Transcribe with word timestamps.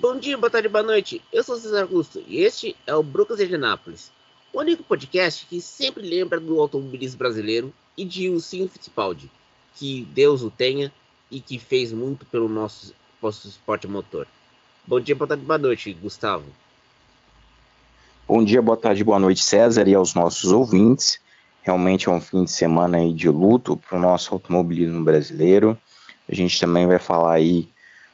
Bom 0.00 0.16
dia, 0.16 0.38
boa 0.38 0.48
tarde, 0.48 0.68
boa 0.68 0.84
noite. 0.84 1.20
Eu 1.32 1.42
sou 1.42 1.56
César 1.56 1.82
Augusto 1.82 2.22
e 2.28 2.38
este 2.38 2.76
é 2.86 2.94
o 2.94 3.02
Brucas 3.02 3.36
de 3.36 3.52
Anápolis, 3.52 4.12
o 4.52 4.60
único 4.60 4.84
podcast 4.84 5.44
que 5.44 5.60
sempre 5.60 6.08
lembra 6.08 6.38
do 6.38 6.60
automobilismo 6.60 7.18
brasileiro 7.18 7.74
e 7.96 8.04
de 8.04 8.30
Wilson 8.30 8.68
Fittipaldi, 8.68 9.28
que 9.74 10.06
Deus 10.12 10.42
o 10.42 10.52
tenha 10.52 10.92
e 11.28 11.40
que 11.40 11.58
fez 11.58 11.92
muito 11.92 12.24
pelo 12.26 12.48
nosso, 12.48 12.94
nosso 13.20 13.48
esporte 13.48 13.88
motor. 13.88 14.28
Bom 14.86 15.00
dia, 15.00 15.16
boa 15.16 15.26
tarde, 15.26 15.44
boa 15.44 15.58
noite, 15.58 15.92
Gustavo. 15.94 16.46
Bom 18.28 18.44
dia, 18.44 18.62
boa 18.62 18.76
tarde, 18.76 19.02
boa 19.02 19.18
noite, 19.18 19.42
César, 19.42 19.88
e 19.88 19.96
aos 19.96 20.14
nossos 20.14 20.52
ouvintes. 20.52 21.18
Realmente 21.60 22.08
é 22.08 22.12
um 22.12 22.20
fim 22.20 22.44
de 22.44 22.52
semana 22.52 22.98
aí 22.98 23.12
de 23.12 23.28
luto 23.28 23.76
para 23.76 23.98
o 23.98 24.00
nosso 24.00 24.32
automobilismo 24.32 25.02
brasileiro. 25.02 25.76
A 26.28 26.34
gente 26.36 26.60
também 26.60 26.86
vai 26.86 27.00
falar 27.00 27.32
aí 27.32 27.68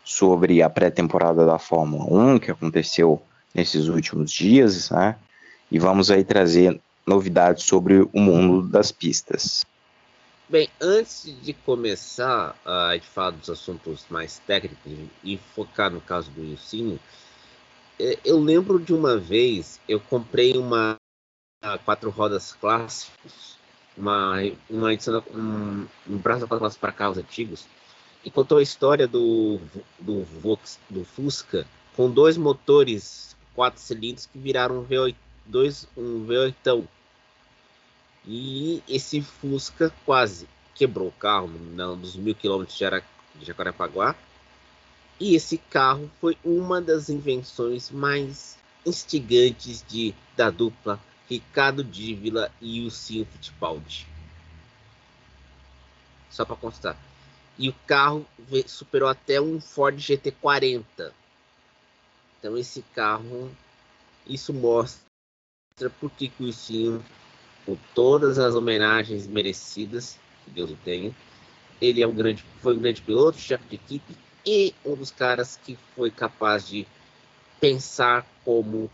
sobre 0.05 0.63
a 0.63 0.69
pré-temporada 0.69 1.47
da 1.47 1.59
Fórmula 1.59 2.05
1 2.35 2.39
que 2.39 2.51
aconteceu 2.51 3.23
nesses 3.55 3.89
últimos 3.89 4.31
dias, 4.31 4.91
né? 4.91 5.17
E 5.71 5.79
vamos 5.79 6.11
aí 6.11 6.23
trazer 6.23 6.81
novidades 7.07 7.65
sobre 7.65 8.07
o 8.13 8.21
mundo 8.21 8.69
das 8.69 8.93
pistas. 8.93 9.65
Bem, 10.49 10.69
antes 10.81 11.35
de 11.43 11.55
começar 11.55 12.55
a 12.65 12.91
falar 13.01 13.31
dos 13.31 13.49
assuntos 13.49 14.05
mais 14.11 14.39
técnicos 14.41 14.93
e 15.23 15.39
focar 15.55 15.91
no 15.91 16.01
caso 16.01 16.31
do 16.31 16.45
Ilcino, 16.45 17.01
é, 17.99 18.19
eu 18.25 18.39
lembro 18.39 18.79
de 18.79 18.93
uma 18.93 19.17
vez 19.17 19.81
eu 19.89 19.99
comprei 19.99 20.57
uma 20.57 20.97
quatro 21.85 22.11
rodas 22.11 22.53
clássicos, 22.53 23.57
uma, 23.97 24.35
uma 24.69 24.93
edição, 24.93 25.23
um, 25.33 25.87
um 26.09 26.19
braço 26.19 26.41
da 26.41 26.47
quatro 26.47 26.65
rodas 26.65 26.77
para 26.77 26.93
carros 26.93 27.17
antigos, 27.17 27.67
e 28.25 28.31
contou 28.31 28.59
a 28.59 28.63
história 28.63 29.07
do, 29.07 29.61
do, 29.99 30.23
Vox, 30.23 30.79
do 30.89 31.05
Fusca 31.05 31.67
com 31.95 32.11
dois 32.11 32.37
motores 32.37 33.37
quatro 33.55 33.81
cilindros 33.81 34.27
que 34.27 34.39
viraram 34.39 34.81
um 34.81 34.87
V8, 34.87 35.15
dois, 35.47 35.87
um 35.97 36.27
V8. 36.27 36.85
E 38.27 38.83
esse 38.89 39.21
Fusca 39.21 39.93
quase 40.05 40.49
quebrou 40.75 41.09
o 41.09 41.13
carro 41.13 41.49
não, 41.49 41.97
dos 41.97 42.17
mil 42.17 42.35
quilômetros 42.35 42.77
de 42.77 43.45
Jacarepaguá. 43.45 44.17
E 45.21 45.37
esse 45.37 45.59
carro 45.59 46.11
foi 46.21 46.37
uma 46.43 46.81
das 46.81 47.09
invenções 47.09 47.91
mais 47.91 48.59
instigantes 48.85 49.85
de, 49.87 50.15
da 50.37 50.51
dupla 50.51 50.99
Ricardo 51.29 51.85
Dívila 51.85 52.51
e 52.61 52.85
o 52.85 52.91
Sim 52.91 53.25
Fittipaldi. 53.25 54.07
Só 56.31 56.45
para 56.45 56.57
constar. 56.57 56.97
E 57.59 57.69
o 57.69 57.75
carro 57.87 58.27
superou 58.67 59.09
até 59.09 59.41
um 59.41 59.61
Ford 59.61 59.97
GT40. 59.97 61.13
Então 62.39 62.59
esse 62.59 62.83
carro, 62.95 63.51
isso 64.27 64.53
mostra 64.53 65.01
porque 66.01 66.29
que 66.29 66.45
o 66.45 66.53
Sim, 66.53 67.03
com 67.65 67.77
todas 67.95 68.39
as 68.39 68.55
homenagens 68.55 69.27
merecidas, 69.27 70.19
que 70.45 70.51
Deus 70.51 70.71
o 70.71 70.77
tenha, 70.85 71.15
ele 71.81 72.03
é 72.03 72.07
um 72.07 72.15
grande, 72.15 72.45
foi 72.61 72.77
um 72.77 72.81
grande 72.81 73.03
piloto, 73.03 73.39
chefe 73.39 73.65
de 73.69 73.77
equipe 73.77 74.17
e 74.45 74.75
um 74.85 74.95
dos 74.95 75.11
caras 75.11 75.59
que 75.65 75.77
foi 75.95 76.11
capaz 76.11 76.69
de 76.69 76.87
pensar 77.61 78.27
como, 78.45 78.91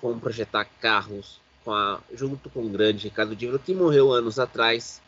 como 0.00 0.20
projetar 0.20 0.64
carros 0.80 1.40
com 1.64 1.72
a, 1.72 2.00
junto 2.12 2.50
com 2.50 2.64
o 2.64 2.68
grande 2.68 3.04
Ricardo 3.04 3.36
Dívila, 3.36 3.58
que 3.58 3.74
morreu 3.74 4.12
anos 4.12 4.38
atrás 4.38 5.00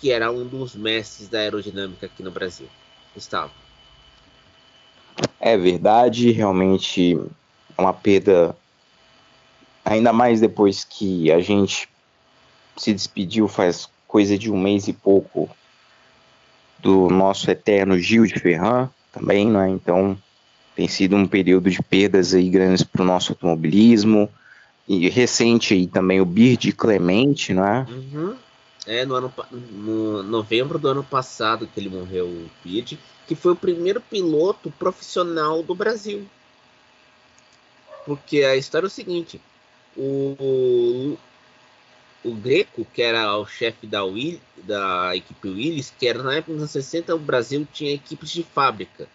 que 0.00 0.10
era 0.10 0.30
um 0.32 0.46
dos 0.46 0.74
mestres 0.74 1.28
da 1.28 1.40
aerodinâmica 1.40 2.06
aqui 2.06 2.22
no 2.22 2.30
Brasil. 2.30 2.66
Gustavo. 3.14 3.52
É 5.38 5.56
verdade, 5.56 6.30
realmente 6.30 7.18
é 7.76 7.80
uma 7.80 7.92
perda, 7.92 8.56
ainda 9.84 10.12
mais 10.12 10.40
depois 10.40 10.84
que 10.84 11.30
a 11.30 11.40
gente 11.40 11.88
se 12.76 12.94
despediu 12.94 13.46
faz 13.46 13.88
coisa 14.06 14.38
de 14.38 14.50
um 14.50 14.58
mês 14.58 14.88
e 14.88 14.92
pouco 14.92 15.50
do 16.78 17.10
nosso 17.10 17.50
eterno 17.50 17.98
Gil 17.98 18.24
de 18.24 18.38
Ferran 18.38 18.88
também, 19.12 19.46
né? 19.46 19.68
Então 19.68 20.16
tem 20.74 20.88
sido 20.88 21.14
um 21.16 21.26
período 21.26 21.70
de 21.70 21.82
perdas 21.82 22.32
aí 22.32 22.48
grandes 22.48 22.82
para 22.82 23.02
o 23.02 23.04
nosso 23.04 23.32
automobilismo 23.32 24.28
e 24.88 25.08
recente 25.10 25.74
aí 25.74 25.86
também 25.86 26.20
o 26.20 26.24
Bird 26.24 26.72
Clemente, 26.72 27.52
né? 27.52 27.86
Uhum. 27.90 28.36
É, 28.86 29.04
no, 29.04 29.14
ano, 29.14 29.34
no 29.50 30.22
novembro 30.22 30.78
do 30.78 30.88
ano 30.88 31.04
passado 31.04 31.66
que 31.66 31.78
ele 31.78 31.90
morreu, 31.90 32.26
o 32.26 32.50
Piet, 32.62 32.98
que 33.26 33.34
foi 33.34 33.52
o 33.52 33.56
primeiro 33.56 34.00
piloto 34.00 34.70
profissional 34.70 35.62
do 35.62 35.74
Brasil. 35.74 36.26
Porque 38.06 38.42
a 38.42 38.56
história 38.56 38.86
é 38.86 38.88
o 38.88 38.90
seguinte: 38.90 39.40
o, 39.96 41.16
o 42.24 42.34
Greco, 42.34 42.86
que 42.92 43.02
era 43.02 43.36
o 43.36 43.46
chefe 43.46 43.86
da, 43.86 44.04
Will, 44.04 44.40
da 44.56 45.14
equipe 45.14 45.48
Willis, 45.48 45.92
que 45.98 46.06
era 46.08 46.22
na 46.22 46.34
época 46.34 46.52
dos 46.52 46.60
anos 46.62 46.70
60, 46.70 47.14
o 47.14 47.18
Brasil 47.18 47.66
tinha 47.72 47.94
equipes 47.94 48.30
de 48.30 48.42
fábrica. 48.42 49.08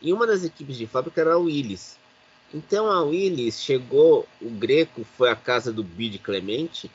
E 0.00 0.12
uma 0.12 0.26
das 0.26 0.44
equipes 0.44 0.76
de 0.76 0.86
fábrica 0.86 1.20
era 1.20 1.34
a 1.34 1.38
Willis. 1.38 1.98
Então 2.52 2.90
a 2.90 3.02
Willis 3.02 3.62
chegou, 3.62 4.26
o 4.40 4.50
Greco 4.50 5.04
foi 5.16 5.30
à 5.30 5.36
casa 5.36 5.72
do 5.72 5.84
Bid 5.84 6.18
Clemente 6.18 6.90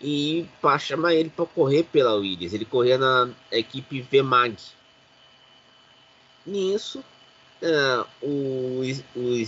e 0.00 0.46
para 0.60 0.78
chamar 0.78 1.14
ele 1.14 1.30
para 1.30 1.46
correr 1.46 1.84
pela 1.84 2.14
Williams. 2.14 2.52
Ele 2.52 2.64
corria 2.64 2.98
na 2.98 3.30
equipe 3.50 4.02
VMAG. 4.02 4.56
Nisso, 6.44 7.02
uh, 7.62 8.06
o, 8.22 8.82
o, 9.16 9.44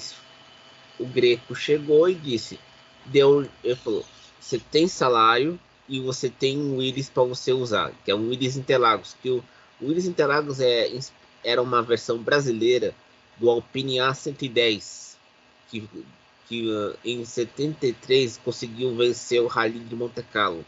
o 0.99 1.07
Greco 1.07 1.55
chegou 1.55 2.09
e 2.09 2.15
disse: 2.15 2.59
deu, 3.07 3.49
ele 3.63 3.77
falou, 3.77 4.05
você 4.41 4.59
tem 4.59 4.89
salário 4.89 5.59
e 5.89 6.01
você 6.01 6.29
tem 6.29 6.59
um 6.59 6.77
Willis 6.77 7.09
para 7.09 7.23
você 7.23 7.53
usar, 7.53 7.93
que 8.05 8.11
é 8.11 8.15
um 8.15 8.29
Willis 8.29 8.57
Interlagos. 8.57 9.17
Que 9.23 9.31
o, 9.31 9.45
o 9.81 9.87
Willis 9.87 10.07
Interlagos 10.07 10.61
é, 10.61 10.91
era 11.45 11.63
uma 11.63 11.83
versão 11.83 12.19
brasileira 12.19 12.95
do 13.37 13.49
Alpine 13.49 13.97
A110, 13.97 15.17
que 15.71 15.89
que 16.49 16.69
uh, 16.71 16.97
em 17.05 17.25
73 17.25 18.39
conseguiu 18.39 18.97
vencer 18.97 19.43
o 19.43 19.47
Rally 19.47 19.79
de 19.81 19.95
Monte 19.95 20.23
Carlo. 20.23 20.65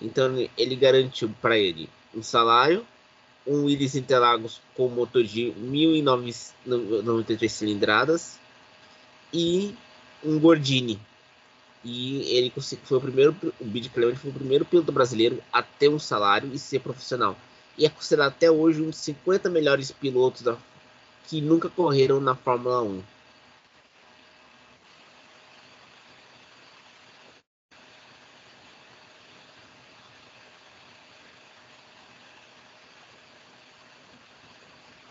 Então 0.00 0.36
ele 0.56 0.76
garantiu 0.76 1.30
para 1.40 1.58
ele 1.58 1.88
um 2.14 2.22
salário, 2.22 2.86
um 3.46 3.64
Willis 3.64 3.94
Interlagos 3.96 4.60
com 4.74 4.88
motor 4.88 5.24
de 5.24 5.52
1093 5.52 7.50
cilindradas 7.50 8.38
e 9.32 9.74
um 10.22 10.38
Gordini. 10.38 11.00
E 11.84 12.36
ele 12.36 12.52
foi 12.84 12.98
o 12.98 13.00
primeiro, 13.00 13.34
o 13.60 13.64
Bid 13.64 13.88
Clement 13.88 14.16
foi 14.16 14.30
o 14.30 14.34
primeiro 14.34 14.64
piloto 14.64 14.92
brasileiro 14.92 15.42
a 15.52 15.62
ter 15.62 15.88
um 15.88 15.98
salário 15.98 16.50
e 16.52 16.58
ser 16.58 16.80
profissional. 16.80 17.36
E 17.76 17.86
é 17.86 17.88
considerado 17.88 18.32
até 18.32 18.50
hoje 18.50 18.82
um 18.82 18.90
dos 18.90 18.98
50 18.98 19.48
melhores 19.48 19.90
pilotos 19.92 20.42
da, 20.42 20.56
que 21.26 21.40
nunca 21.40 21.70
correram 21.70 22.20
na 22.20 22.34
Fórmula 22.34 22.82
1. 22.82 23.02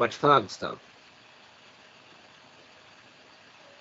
Pode 0.08 0.18
falar, 0.20 0.40
Gustavo. 0.40 0.80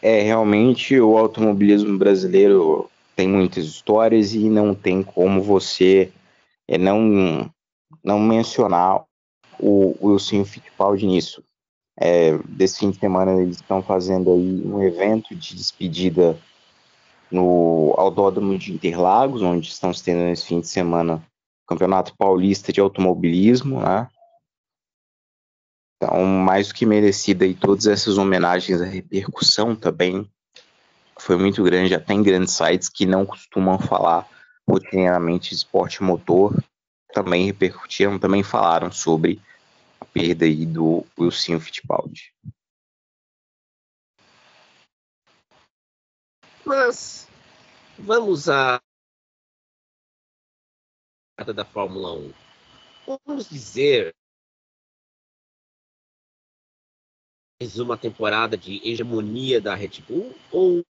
É, 0.03 0.23
realmente 0.23 0.99
o 1.01 1.17
automobilismo 1.17 1.97
brasileiro 1.97 2.91
tem 3.15 3.29
muitas 3.29 3.65
histórias 3.65 4.35
e 4.35 4.51
não 4.51 4.75
tem 4.75 5.05
como 5.05 5.41
você 5.41 6.13
é, 6.67 6.77
não, 6.77 7.49
não 8.03 8.19
mencionar 8.19 9.05
o, 9.61 9.95
Wilson 10.03 10.45
Fittipaldi 10.45 11.07
nisso. 11.07 11.45
É, 11.97 12.37
desse 12.49 12.81
fim 12.81 12.91
de 12.91 12.99
semana 12.99 13.41
eles 13.41 13.59
estão 13.59 13.81
fazendo 13.81 14.33
aí 14.33 14.63
um 14.67 14.83
evento 14.83 15.33
de 15.33 15.55
despedida 15.55 16.37
no 17.31 17.95
Autódromo 17.97 18.59
de 18.59 18.73
Interlagos, 18.73 19.43
onde 19.43 19.69
estão 19.69 19.95
se 19.95 20.03
tendo 20.03 20.25
nesse 20.25 20.47
fim 20.47 20.59
de 20.59 20.67
semana 20.67 21.25
o 21.65 21.69
Campeonato 21.69 22.17
Paulista 22.19 22.73
de 22.73 22.81
Automobilismo, 22.81 23.81
né? 23.81 24.09
Então, 25.97 26.25
mais 26.25 26.69
do 26.69 26.75
que 26.75 26.85
merecida 26.85 27.47
e 27.47 27.55
todas 27.55 27.87
essas 27.87 28.19
homenagens, 28.19 28.83
a 28.83 28.85
repercussão 28.85 29.75
também 29.75 30.31
foi 31.19 31.37
muito 31.37 31.63
grande, 31.63 31.95
até 31.95 32.13
em 32.13 32.23
grandes 32.23 32.53
sites 32.53 32.91
que 32.91 33.07
não 33.07 33.25
costumam 33.25 33.79
falar 33.79 34.29
rotineiramente 34.69 35.51
de 35.51 35.57
esporte 35.57 36.03
motor, 36.03 36.55
também 37.15 37.47
repercutiram, 37.47 38.19
também 38.19 38.43
falaram 38.43 38.93
sobre 38.93 39.41
a 39.99 40.05
perda 40.05 40.45
aí 40.45 40.67
do 40.67 41.07
Wilson 41.19 41.59
Fittipaldi. 41.59 42.35
Mas 46.65 47.27
vamos 47.99 48.49
à 48.49 48.81
da 51.55 51.65
Fórmula 51.65 52.13
1. 52.13 52.35
Vamos 53.25 53.49
dizer 53.49 54.15
uma 57.79 57.97
temporada 57.97 58.57
de 58.57 58.83
hegemonia 58.85 59.61
da 59.61 59.75
Red 59.75 60.03
Bull 60.07 60.35
ou 60.53 60.83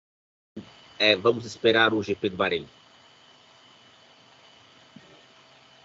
é, 0.98 1.14
vamos 1.14 1.44
esperar 1.44 1.92
o 1.92 2.02
GP 2.02 2.30
do 2.30 2.36
Bahrein? 2.36 2.66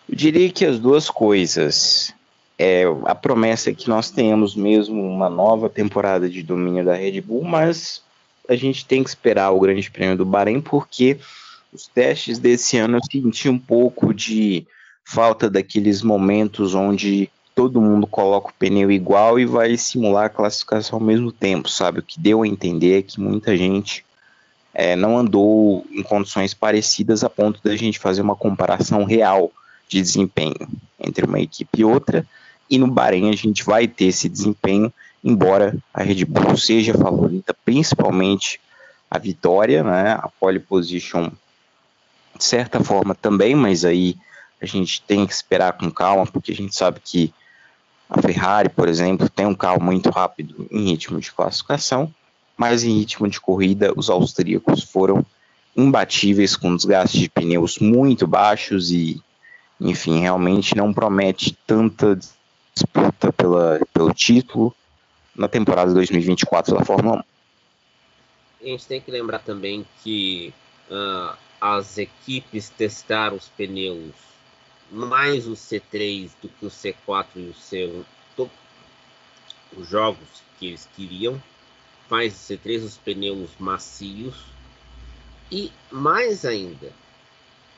Eu 0.07 0.15
diria 0.15 0.49
que 0.51 0.65
as 0.65 0.79
duas 0.79 1.09
coisas. 1.09 2.13
É, 2.57 2.83
a 3.05 3.15
promessa 3.15 3.69
é 3.69 3.73
que 3.73 3.89
nós 3.89 4.11
tenhamos 4.11 4.55
mesmo 4.55 5.01
uma 5.01 5.29
nova 5.29 5.69
temporada 5.69 6.29
de 6.29 6.43
domínio 6.43 6.83
da 6.83 6.93
Red 6.93 7.21
Bull, 7.21 7.43
mas 7.43 8.01
a 8.47 8.55
gente 8.55 8.85
tem 8.85 9.03
que 9.03 9.09
esperar 9.09 9.51
o 9.51 9.59
Grande 9.59 9.89
Prêmio 9.89 10.17
do 10.17 10.25
Bahrein, 10.25 10.59
porque 10.61 11.19
os 11.71 11.87
testes 11.87 12.37
desse 12.39 12.77
ano 12.77 12.97
eu 12.97 13.01
senti 13.03 13.47
um 13.47 13.59
pouco 13.59 14.13
de 14.13 14.65
falta 15.05 15.49
daqueles 15.49 16.01
momentos 16.01 16.73
onde 16.73 17.29
todo 17.59 17.81
mundo 17.81 18.07
coloca 18.07 18.51
o 18.51 18.53
pneu 18.53 18.89
igual 18.89 19.37
e 19.37 19.45
vai 19.45 19.75
simular 19.75 20.27
a 20.27 20.29
classificação 20.29 20.97
ao 20.97 21.05
mesmo 21.05 21.29
tempo, 21.29 21.67
sabe? 21.67 21.99
O 21.99 22.03
que 22.03 22.17
deu 22.17 22.41
a 22.41 22.47
entender 22.47 22.99
é 22.99 23.01
que 23.01 23.19
muita 23.19 23.57
gente 23.57 24.05
é, 24.73 24.95
não 24.95 25.17
andou 25.17 25.85
em 25.91 26.01
condições 26.01 26.53
parecidas 26.53 27.21
a 27.21 27.29
ponto 27.29 27.59
da 27.61 27.75
gente 27.75 27.99
fazer 27.99 28.21
uma 28.21 28.33
comparação 28.33 29.03
real 29.03 29.51
de 29.89 30.01
desempenho 30.01 30.69
entre 30.97 31.25
uma 31.25 31.37
equipe 31.37 31.81
e 31.81 31.83
outra. 31.83 32.25
E 32.69 32.77
no 32.77 32.87
Bahrein 32.87 33.29
a 33.29 33.35
gente 33.35 33.65
vai 33.65 33.89
ter 33.89 34.05
esse 34.05 34.29
desempenho, 34.29 34.89
embora 35.21 35.75
a 35.93 36.01
Red 36.01 36.23
Bull 36.23 36.55
seja 36.55 36.93
favorita, 36.93 37.53
principalmente 37.65 38.61
a 39.11 39.17
vitória, 39.17 39.83
né? 39.83 40.13
A 40.13 40.29
pole 40.39 40.61
position 40.61 41.29
de 42.37 42.43
certa 42.45 42.81
forma 42.81 43.13
também, 43.13 43.53
mas 43.53 43.83
aí 43.83 44.15
a 44.61 44.65
gente 44.65 45.01
tem 45.01 45.27
que 45.27 45.33
esperar 45.33 45.73
com 45.73 45.91
calma, 45.91 46.25
porque 46.25 46.53
a 46.53 46.55
gente 46.55 46.73
sabe 46.73 47.01
que 47.03 47.33
a 48.09 48.21
Ferrari, 48.21 48.69
por 48.69 48.87
exemplo, 48.89 49.29
tem 49.29 49.45
um 49.45 49.53
carro 49.53 49.81
muito 49.81 50.09
rápido 50.09 50.67
em 50.71 50.85
ritmo 50.85 51.19
de 51.19 51.31
classificação, 51.31 52.11
mas 52.57 52.83
em 52.83 52.97
ritmo 52.97 53.27
de 53.29 53.39
corrida 53.39 53.93
os 53.95 54.09
austríacos 54.09 54.83
foram 54.83 55.23
imbatíveis 55.77 56.55
com 56.55 56.75
desgaste 56.75 57.19
de 57.19 57.29
pneus 57.29 57.77
muito 57.77 58.25
baixos 58.25 58.91
e, 58.91 59.21
enfim, 59.79 60.19
realmente 60.19 60.75
não 60.75 60.91
promete 60.91 61.55
tanta 61.67 62.19
disputa 62.73 63.31
pela, 63.31 63.79
pelo 63.93 64.11
título 64.11 64.75
na 65.35 65.47
temporada 65.47 65.93
2024 65.93 66.75
da 66.75 66.83
Fórmula 66.83 67.17
1. 67.17 67.19
A 68.61 68.65
gente 68.65 68.87
tem 68.87 68.99
que 68.99 69.11
lembrar 69.11 69.39
também 69.39 69.85
que 70.03 70.51
uh, 70.89 71.37
as 71.61 71.97
equipes 71.99 72.69
testaram 72.69 73.37
os 73.37 73.47
pneus 73.49 74.28
mais 74.91 75.47
o 75.47 75.53
C3 75.53 76.31
do 76.41 76.49
que 76.49 76.65
o 76.65 76.69
C4 76.69 77.27
e 77.35 77.49
o 77.49 77.53
C1, 77.53 78.05
os 79.77 79.87
jogos 79.87 80.27
que 80.57 80.67
eles 80.67 80.89
queriam 80.95 81.41
mais 82.09 82.33
C3, 82.33 82.83
os 82.83 82.97
pneus 82.97 83.51
macios. 83.59 84.35
E 85.51 85.71
mais 85.91 86.45
ainda, 86.45 86.91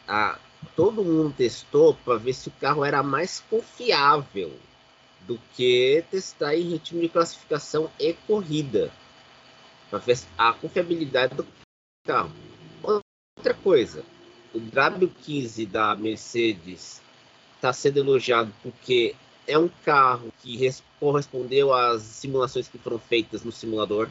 a, 0.08 0.40
todo 0.76 1.04
mundo 1.04 1.34
testou 1.36 1.94
para 1.94 2.18
ver 2.18 2.34
se 2.34 2.50
o 2.50 2.54
carro 2.60 2.84
era 2.84 3.04
mais 3.04 3.42
confiável 3.50 4.58
do 5.22 5.40
que 5.56 6.04
testar 6.10 6.56
em 6.56 6.72
ritmo 6.72 7.02
de 7.02 7.10
classificação 7.10 7.90
e 8.00 8.14
corrida. 8.14 8.92
Para 9.90 10.00
ver 10.00 10.20
a 10.38 10.54
confiabilidade 10.54 11.36
do 11.36 11.48
carro. 12.06 12.32
Outra 12.84 13.54
coisa, 13.54 14.04
o 14.54 14.60
W15 14.60 15.68
da 15.68 15.96
Mercedes 15.96 17.02
está 17.56 17.72
sendo 17.72 18.00
elogiado 18.00 18.54
porque 18.62 19.16
é 19.48 19.58
um 19.58 19.70
carro 19.84 20.32
que 20.42 20.58
correspondeu 21.00 21.74
às 21.74 22.02
simulações 22.02 22.68
que 22.68 22.78
foram 22.78 23.00
feitas 23.00 23.44
no 23.44 23.52
simulador. 23.52 24.10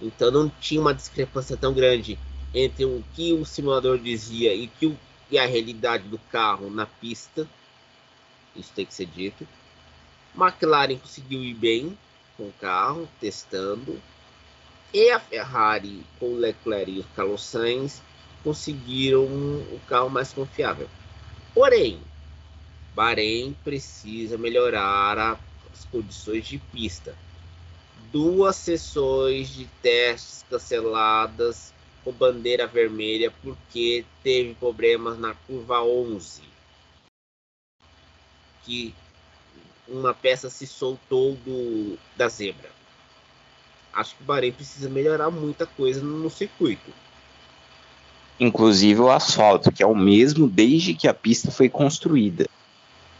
Então 0.00 0.30
não 0.30 0.48
tinha 0.48 0.80
uma 0.80 0.94
discrepância 0.94 1.56
tão 1.56 1.72
grande 1.72 2.18
entre 2.52 2.84
o 2.84 3.04
que 3.14 3.32
o 3.32 3.44
simulador 3.44 3.98
dizia 3.98 4.54
e, 4.54 4.66
que 4.66 4.86
o, 4.86 4.98
e 5.30 5.38
a 5.38 5.46
realidade 5.46 6.08
do 6.08 6.18
carro 6.18 6.70
na 6.70 6.86
pista. 6.86 7.48
Isso 8.54 8.72
tem 8.74 8.86
que 8.86 8.94
ser 8.94 9.06
dito. 9.06 9.46
McLaren 10.36 10.96
conseguiu 10.98 11.42
ir 11.42 11.54
bem 11.54 11.96
com 12.36 12.44
o 12.44 12.54
carro, 12.60 13.08
testando. 13.20 14.00
E 14.92 15.10
a 15.10 15.18
Ferrari, 15.18 16.04
com 16.18 16.26
o 16.26 16.36
Leclerc 16.36 16.90
e 16.90 17.00
o 17.00 17.04
Carlos 17.16 17.42
Sainz, 17.42 18.00
conseguiram 18.44 19.24
o 19.24 19.80
carro 19.88 20.10
mais 20.10 20.32
confiável. 20.32 20.88
Porém, 21.54 21.98
Bahrein 22.94 23.56
precisa 23.64 24.38
melhorar 24.38 25.40
as 25.72 25.84
condições 25.86 26.46
de 26.46 26.58
pista. 26.58 27.16
Duas 28.12 28.54
sessões 28.54 29.48
de 29.48 29.66
testes 29.82 30.44
canceladas 30.48 31.72
com 32.04 32.12
bandeira 32.12 32.66
vermelha 32.66 33.32
porque 33.42 34.04
teve 34.22 34.54
problemas 34.54 35.18
na 35.18 35.34
curva 35.34 35.82
11. 35.82 36.42
Que 38.64 38.94
uma 39.88 40.14
peça 40.14 40.48
se 40.50 40.66
soltou 40.66 41.34
do, 41.36 41.98
da 42.16 42.28
zebra. 42.28 42.70
Acho 43.92 44.14
que 44.16 44.22
o 44.22 44.26
Bahrein 44.26 44.52
precisa 44.52 44.88
melhorar 44.88 45.30
muita 45.30 45.66
coisa 45.66 46.02
no 46.02 46.30
circuito. 46.30 46.92
Inclusive 48.38 49.00
o 49.00 49.10
asfalto, 49.10 49.70
que 49.70 49.82
é 49.82 49.86
o 49.86 49.94
mesmo 49.94 50.48
desde 50.48 50.94
que 50.94 51.06
a 51.06 51.14
pista 51.14 51.50
foi 51.50 51.68
construída. 51.68 52.46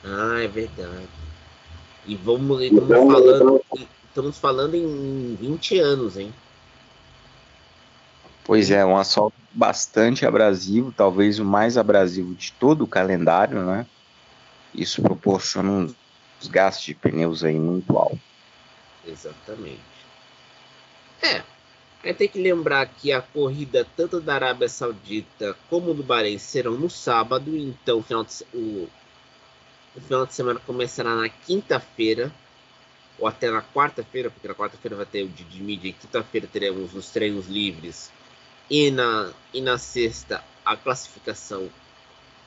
Ah, 0.04 0.40
é 0.42 0.48
verdade. 0.48 1.08
E 2.06 2.16
vamos, 2.16 2.60
estamos 2.60 2.88
falando, 2.88 3.60
estamos 4.08 4.38
falando 4.38 4.74
em 4.74 5.36
20 5.40 5.78
anos, 5.78 6.16
hein? 6.16 6.32
Pois 8.44 8.70
é, 8.70 8.84
um 8.84 8.96
asfalto 8.96 9.34
bastante 9.52 10.26
abrasivo, 10.26 10.92
talvez 10.94 11.38
o 11.38 11.44
mais 11.44 11.78
abrasivo 11.78 12.34
de 12.34 12.52
todo 12.52 12.82
o 12.84 12.86
calendário, 12.86 13.64
né? 13.64 13.86
Isso 14.74 15.00
proporciona 15.00 15.70
um 15.70 15.94
desgaste 16.38 16.92
de 16.92 16.94
pneus 16.94 17.42
aí 17.42 17.58
muito 17.58 17.96
alto. 17.96 18.20
Exatamente. 19.06 19.80
É, 21.22 21.42
é 22.04 22.12
tem 22.12 22.28
que 22.28 22.38
lembrar 22.38 22.86
que 22.86 23.10
a 23.10 23.22
corrida 23.22 23.86
tanto 23.96 24.20
da 24.20 24.34
Arábia 24.34 24.68
Saudita 24.68 25.56
como 25.70 25.94
do 25.94 26.02
Bahrein 26.02 26.38
serão 26.38 26.72
no 26.72 26.90
sábado, 26.90 27.56
então 27.56 27.98
o 27.98 28.02
final 28.02 28.22
de, 28.22 28.44
o, 28.52 28.88
o 29.96 30.00
final 30.00 30.26
de 30.26 30.34
semana 30.34 30.60
começará 30.60 31.14
na 31.14 31.30
quinta-feira, 31.30 32.30
ou 33.18 33.26
até 33.26 33.50
na 33.50 33.62
quarta-feira, 33.62 34.30
porque 34.30 34.46
na 34.46 34.54
quarta-feira 34.54 34.96
vai 34.96 35.06
ter 35.06 35.22
o 35.22 35.28
dia 35.28 35.46
de 35.46 35.62
mídia, 35.62 35.88
e 35.88 35.92
quinta-feira 35.94 36.46
teremos 36.46 36.94
os 36.94 37.08
treinos 37.08 37.46
livres, 37.46 38.12
e 38.68 38.90
na, 38.90 39.32
e 39.54 39.62
na 39.62 39.78
sexta 39.78 40.44
a 40.62 40.76
classificação 40.76 41.70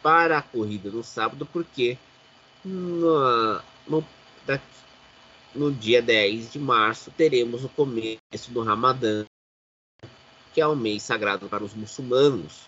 para 0.04 0.38
a 0.38 0.42
corrida 0.42 0.92
no 0.92 1.04
sábado, 1.04 1.48
porque 1.48 1.98
no, 2.64 3.60
no, 3.88 4.06
daqui, 4.46 4.64
no 5.56 5.72
dia 5.72 6.00
10 6.00 6.54
de 6.54 6.60
março 6.60 7.10
teremos 7.10 7.64
o 7.64 7.70
começo 7.70 8.52
do 8.52 8.62
Ramadã, 8.62 9.26
que 10.58 10.62
é 10.62 10.66
o 10.66 10.76
mês 10.76 11.04
sagrado 11.04 11.48
para 11.48 11.64
os 11.64 11.76
muçulmanos. 11.76 12.62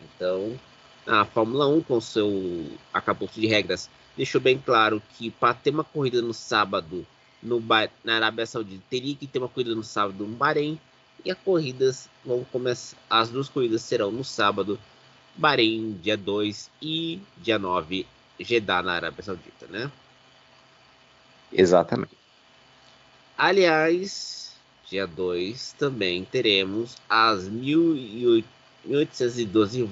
Então, 0.00 0.56
a 1.04 1.24
Fórmula 1.24 1.66
1, 1.66 1.82
com 1.82 2.00
seu 2.00 2.70
acabouço 2.94 3.40
de 3.40 3.48
regras 3.48 3.90
deixou 4.16 4.40
bem 4.40 4.56
claro 4.64 5.02
que 5.18 5.32
para 5.32 5.52
ter 5.52 5.70
uma 5.70 5.82
corrida 5.82 6.22
no 6.22 6.32
sábado 6.32 7.04
no 7.42 7.60
na 8.04 8.14
Arábia 8.14 8.46
Saudita 8.46 8.80
teria 8.88 9.16
que 9.16 9.26
ter 9.26 9.40
uma 9.40 9.48
corrida 9.48 9.74
no 9.74 9.82
sábado 9.82 10.24
no 10.24 10.36
Bahrein 10.36 10.78
e 11.24 11.30
as 11.32 11.36
corridas 11.38 12.08
vão 12.24 12.44
começar 12.44 12.96
as 13.10 13.28
duas 13.28 13.48
corridas 13.48 13.82
serão 13.82 14.12
no 14.12 14.22
sábado 14.22 14.78
Bahrein 15.34 15.98
dia 16.00 16.16
2 16.16 16.70
e 16.80 17.20
dia 17.38 17.58
9 17.58 18.06
Jeddah 18.38 18.82
na 18.84 18.92
Arábia 18.92 19.24
Saudita, 19.24 19.66
né? 19.68 19.90
Exatamente. 21.52 22.16
Aliás, 23.36 24.45
dia 24.88 25.06
2 25.06 25.74
também 25.78 26.24
teremos 26.24 26.96
as 27.08 27.48
1812 27.48 29.88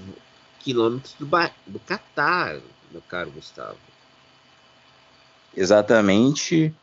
quilômetros 0.60 1.14
do, 1.18 1.26
do 1.66 1.78
Catar, 1.80 2.60
meu 2.90 3.02
caro 3.02 3.30
Gustavo. 3.30 3.78
Exatamente. 5.56 6.74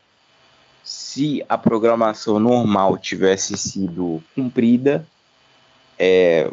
Se 0.84 1.44
a 1.48 1.56
programação 1.56 2.40
normal 2.40 2.98
tivesse 2.98 3.56
sido 3.56 4.20
cumprida, 4.34 5.06
é, 5.98 6.50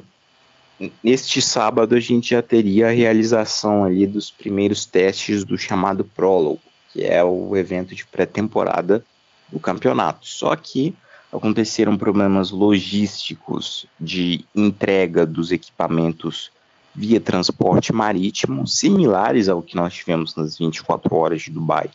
neste 1.04 1.42
sábado 1.42 1.96
a 1.96 2.00
gente 2.00 2.30
já 2.32 2.42
teria 2.42 2.88
a 2.88 2.92
realização 2.92 3.84
ali 3.84 4.06
dos 4.06 4.30
primeiros 4.30 4.86
testes 4.86 5.44
do 5.44 5.58
chamado 5.58 6.04
prólogo, 6.04 6.62
que 6.94 7.04
é 7.04 7.24
o 7.24 7.58
evento 7.58 7.96
de 7.96 8.06
pré-temporada 8.06 9.04
do 9.52 9.60
campeonato. 9.60 10.28
Só 10.28 10.56
que 10.56 10.96
aconteceram 11.32 11.98
problemas 11.98 12.52
logísticos 12.52 13.86
de 14.00 14.44
entrega 14.56 15.26
dos 15.26 15.52
equipamentos 15.52 16.52
via 16.94 17.20
transporte 17.20 17.94
marítimo, 17.94 18.68
similares 18.68 19.48
ao 19.48 19.62
que 19.62 19.76
nós 19.76 19.94
tivemos 19.94 20.36
nas 20.36 20.58
24 20.58 21.16
horas 21.16 21.44
de 21.44 21.52
Dubai 21.52 21.90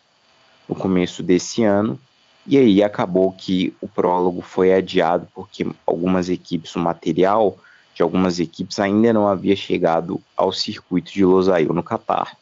no 0.69 0.75
começo 0.75 1.23
desse 1.23 1.62
ano 1.62 1.99
E 2.47 2.57
aí 2.57 2.83
acabou 2.83 3.33
que 3.33 3.75
o 3.81 3.88
prólogo 3.88 4.41
foi 4.41 4.73
adiado 4.73 5.26
porque 5.35 5.67
algumas 5.87 6.29
equipes, 6.29 6.75
o 6.76 6.79
material 6.79 7.59
de 7.95 8.03
algumas 8.03 8.38
equipes 8.41 8.79
ainda 8.79 9.12
não 9.12 9.29
havia 9.29 9.57
chegado 9.57 10.21
ao 10.37 10.53
circuito 10.53 11.12
de 11.12 11.25
Losail 11.25 11.73
no 11.73 11.83
Catar. 11.83 12.37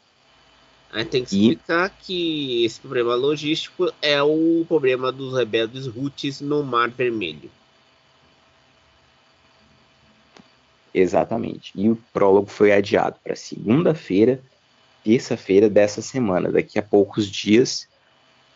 Aí 0.92 1.06
tem 1.06 1.24
que 1.24 1.34
explicar 1.34 1.88
e... 1.88 2.04
que 2.04 2.64
esse 2.66 2.78
problema 2.78 3.14
logístico 3.14 3.90
é 4.02 4.22
o 4.22 4.64
problema 4.68 5.10
dos 5.10 5.34
rebeldes 5.34 5.86
Houthis 5.86 6.42
no 6.42 6.62
Mar 6.62 6.90
Vermelho. 6.90 7.50
Exatamente. 10.92 11.72
E 11.74 11.88
o 11.88 11.96
prólogo 12.12 12.50
foi 12.50 12.72
adiado 12.72 13.16
para 13.24 13.34
segunda-feira, 13.34 14.38
terça-feira 15.02 15.70
dessa 15.70 16.02
semana, 16.02 16.52
daqui 16.52 16.78
a 16.78 16.82
poucos 16.82 17.26
dias. 17.26 17.88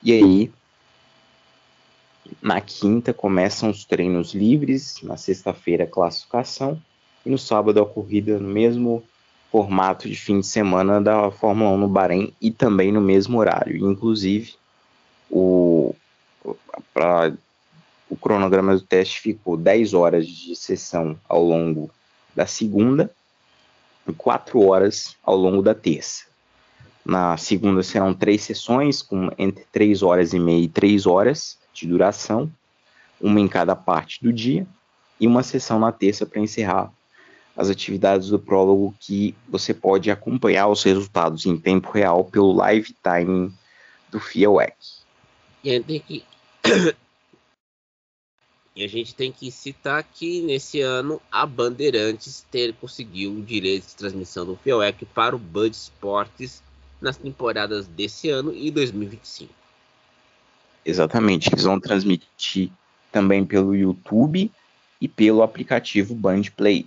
E 0.02 0.12
aí, 0.12 0.52
na 2.42 2.60
quinta 2.60 3.14
começam 3.14 3.70
os 3.70 3.86
treinos 3.86 4.34
livres, 4.34 5.00
na 5.02 5.16
sexta-feira 5.16 5.86
classificação 5.86 6.80
e 7.24 7.30
no 7.30 7.38
sábado 7.38 7.80
a 7.80 7.86
corrida 7.86 8.38
no 8.38 8.48
mesmo 8.48 9.02
formato 9.56 10.06
de 10.06 10.14
fim 10.14 10.40
de 10.40 10.46
semana 10.46 11.00
da 11.00 11.30
Fórmula 11.30 11.70
1 11.70 11.78
no 11.78 11.88
Bahrein 11.88 12.30
e 12.42 12.50
também 12.50 12.92
no 12.92 13.00
mesmo 13.00 13.38
horário. 13.38 13.90
Inclusive, 13.90 14.52
o, 15.30 15.94
pra, 16.92 17.32
o 18.10 18.14
cronograma 18.18 18.74
do 18.74 18.82
teste 18.82 19.18
ficou 19.18 19.56
10 19.56 19.94
horas 19.94 20.28
de 20.28 20.54
sessão 20.54 21.18
ao 21.26 21.42
longo 21.42 21.90
da 22.34 22.44
segunda 22.44 23.10
e 24.06 24.12
4 24.12 24.60
horas 24.62 25.16
ao 25.24 25.34
longo 25.34 25.62
da 25.62 25.74
terça. 25.74 26.24
Na 27.02 27.38
segunda 27.38 27.82
serão 27.82 28.12
três 28.12 28.42
sessões, 28.42 29.00
com 29.00 29.30
entre 29.38 29.64
3 29.72 30.02
horas 30.02 30.34
e 30.34 30.38
meia 30.38 30.64
e 30.64 30.68
3 30.68 31.06
horas 31.06 31.56
de 31.72 31.86
duração, 31.86 32.52
uma 33.18 33.40
em 33.40 33.48
cada 33.48 33.74
parte 33.74 34.22
do 34.22 34.30
dia, 34.30 34.66
e 35.18 35.26
uma 35.26 35.42
sessão 35.42 35.80
na 35.80 35.92
terça 35.92 36.26
para 36.26 36.42
encerrar 36.42 36.92
as 37.56 37.70
atividades 37.70 38.28
do 38.28 38.38
prólogo 38.38 38.94
que 39.00 39.34
você 39.48 39.72
pode 39.72 40.10
acompanhar 40.10 40.68
os 40.68 40.82
resultados 40.82 41.46
em 41.46 41.56
tempo 41.56 41.90
real 41.90 42.24
pelo 42.24 42.52
live 42.52 42.94
time 43.02 43.52
do 44.10 44.20
FIAWEC. 44.20 44.76
E 45.64 45.74
a, 45.74 45.82
que... 45.82 46.22
e 48.76 48.84
a 48.84 48.88
gente 48.88 49.14
tem 49.14 49.32
que 49.32 49.50
citar 49.50 50.04
que 50.04 50.42
nesse 50.42 50.82
ano 50.82 51.20
a 51.32 51.46
Bandeirantes 51.46 52.46
ter 52.50 52.74
conseguiu 52.74 53.32
o 53.32 53.42
direito 53.42 53.86
de 53.86 53.96
transmissão 53.96 54.44
do 54.44 54.56
FIAWEC 54.56 55.06
para 55.06 55.34
o 55.34 55.38
Bud 55.38 55.74
Sports 55.74 56.62
nas 57.00 57.16
temporadas 57.16 57.86
desse 57.86 58.28
ano 58.28 58.54
e 58.54 58.70
2025. 58.70 59.52
Exatamente, 60.84 61.48
eles 61.52 61.64
vão 61.64 61.80
transmitir 61.80 62.70
também 63.10 63.44
pelo 63.44 63.74
YouTube 63.74 64.50
e 65.00 65.08
pelo 65.08 65.42
aplicativo 65.42 66.14
Band 66.14 66.42
Play. 66.56 66.86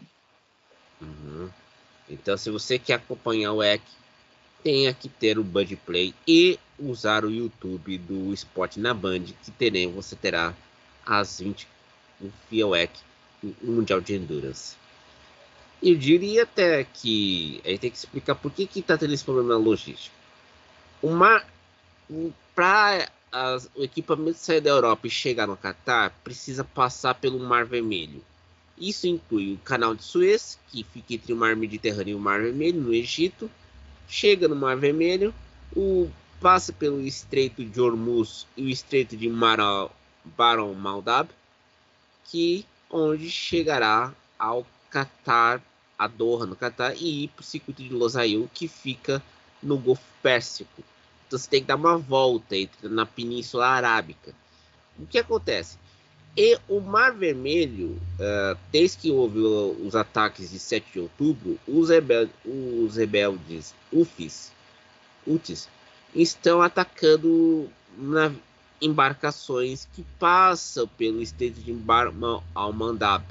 Uhum. 1.02 1.50
Então, 2.10 2.38
se 2.38 2.50
você 2.50 2.80
quer 2.80 2.96
acompanhar 2.96 3.54
o 3.54 3.64
EC, 3.64 3.82
tenha 4.64 4.94
que 4.94 5.08
ter 5.08 5.38
o 5.38 5.44
Band 5.44 5.68
Play 5.86 6.14
e 6.28 6.60
usar 6.78 7.24
o 7.24 7.32
YouTube 7.32 7.98
do 7.98 8.34
Esporte 8.34 8.80
na 8.80 8.94
Band, 8.94 9.24
que 9.44 9.52
terem, 9.52 9.92
você 9.92 10.16
terá 10.16 10.54
às 11.06 11.40
20 11.40 11.68
o 12.22 12.30
FIA 12.50 12.90
o 13.42 13.72
Mundial 13.72 14.02
de 14.02 14.16
Endurance. 14.16 14.76
Eu 15.82 15.96
diria 15.96 16.44
até 16.44 16.84
que 16.84 17.62
aí 17.64 17.78
tem 17.78 17.90
que 17.90 17.98
explicar 17.98 18.36
por 18.36 18.52
que 18.52 18.68
que 18.68 18.82
tá 18.82 18.98
tendo 18.98 19.14
esse 19.14 19.24
problema 19.24 19.56
logístico. 19.56 20.16
Uma 21.02 21.42
para 22.54 23.08
o 23.76 23.84
equipamento 23.84 24.38
sair 24.38 24.60
da 24.60 24.72
Europa 24.72 25.08
e 25.08 25.10
chegar 25.10 25.48
no 25.48 25.56
Catar, 25.56 26.10
precisa 26.24 26.66
passar 26.66 27.14
pelo 27.14 27.40
Mar 27.40 27.66
Vermelho. 27.66 28.22
Isso 28.80 29.08
inclui 29.08 29.54
o 29.54 29.58
Canal 29.58 29.94
de 29.94 30.04
Suez, 30.04 30.58
que 30.70 30.84
fica 30.84 31.14
entre 31.14 31.34
o 31.34 31.36
Mar 31.36 31.56
Mediterrâneo 31.56 32.14
e 32.14 32.16
o 32.16 32.20
Mar 32.20 32.42
Vermelho, 32.42 32.82
no 32.82 32.94
Egito. 32.94 33.52
Chega 34.08 34.48
no 34.48 34.56
Mar 34.56 34.78
Vermelho, 34.78 35.34
o, 35.76 36.10
passa 36.40 36.72
pelo 36.72 37.02
Estreito 37.02 37.64
de 37.64 37.82
Hormuz 37.82 38.48
e 38.56 38.64
o 38.64 38.70
Estreito 38.70 39.18
de 39.18 39.28
Mar 39.30 39.60
Baron 40.24 40.74
Maldab, 40.74 41.30
que 42.26 42.66
onde 42.90 43.30
chegará 43.30 44.14
ao 44.38 44.66
Catar, 44.90 45.62
a 45.98 46.08
Doha 46.08 46.46
no 46.46 46.56
Catar 46.56 46.96
e 46.96 47.26
ir 47.26 47.28
para 47.28 47.42
o 47.42 47.46
circuito 47.46 47.84
de 47.84 47.94
Losail, 47.94 48.50
que 48.54 48.68
fica 48.68 49.22
no 49.62 49.78
Golfo 49.78 50.02
Pérsico. 50.24 50.84
Então 51.28 51.38
você 51.38 51.50
tem 51.50 51.62
que 51.62 51.68
dar 51.68 51.76
uma 51.76 51.98
volta 51.98 52.56
na 52.84 53.06
Península 53.06 53.68
Arábica. 53.68 54.34
O 54.98 55.06
que 55.06 55.20
acontece? 55.20 55.78
E 56.42 56.58
o 56.70 56.80
Mar 56.80 57.14
Vermelho, 57.14 58.00
uh, 58.18 58.58
desde 58.72 58.98
que 58.98 59.12
houve 59.12 59.40
os 59.40 59.94
ataques 59.94 60.52
de 60.52 60.58
7 60.58 60.94
de 60.94 61.00
outubro, 61.02 61.60
os, 61.68 61.90
rebel 61.90 62.30
os 62.46 62.96
rebeldes 62.96 63.76
UFIS, 63.92 64.54
UTIS 65.28 65.68
estão 66.16 66.62
atacando 66.62 67.70
embarcações 68.82 69.86
que 69.94 70.02
passam 70.18 70.88
pelo 70.88 71.22
estreito 71.22 71.60
de 71.60 71.74
Bar 71.74 72.14
al-Mandab. 72.56 73.26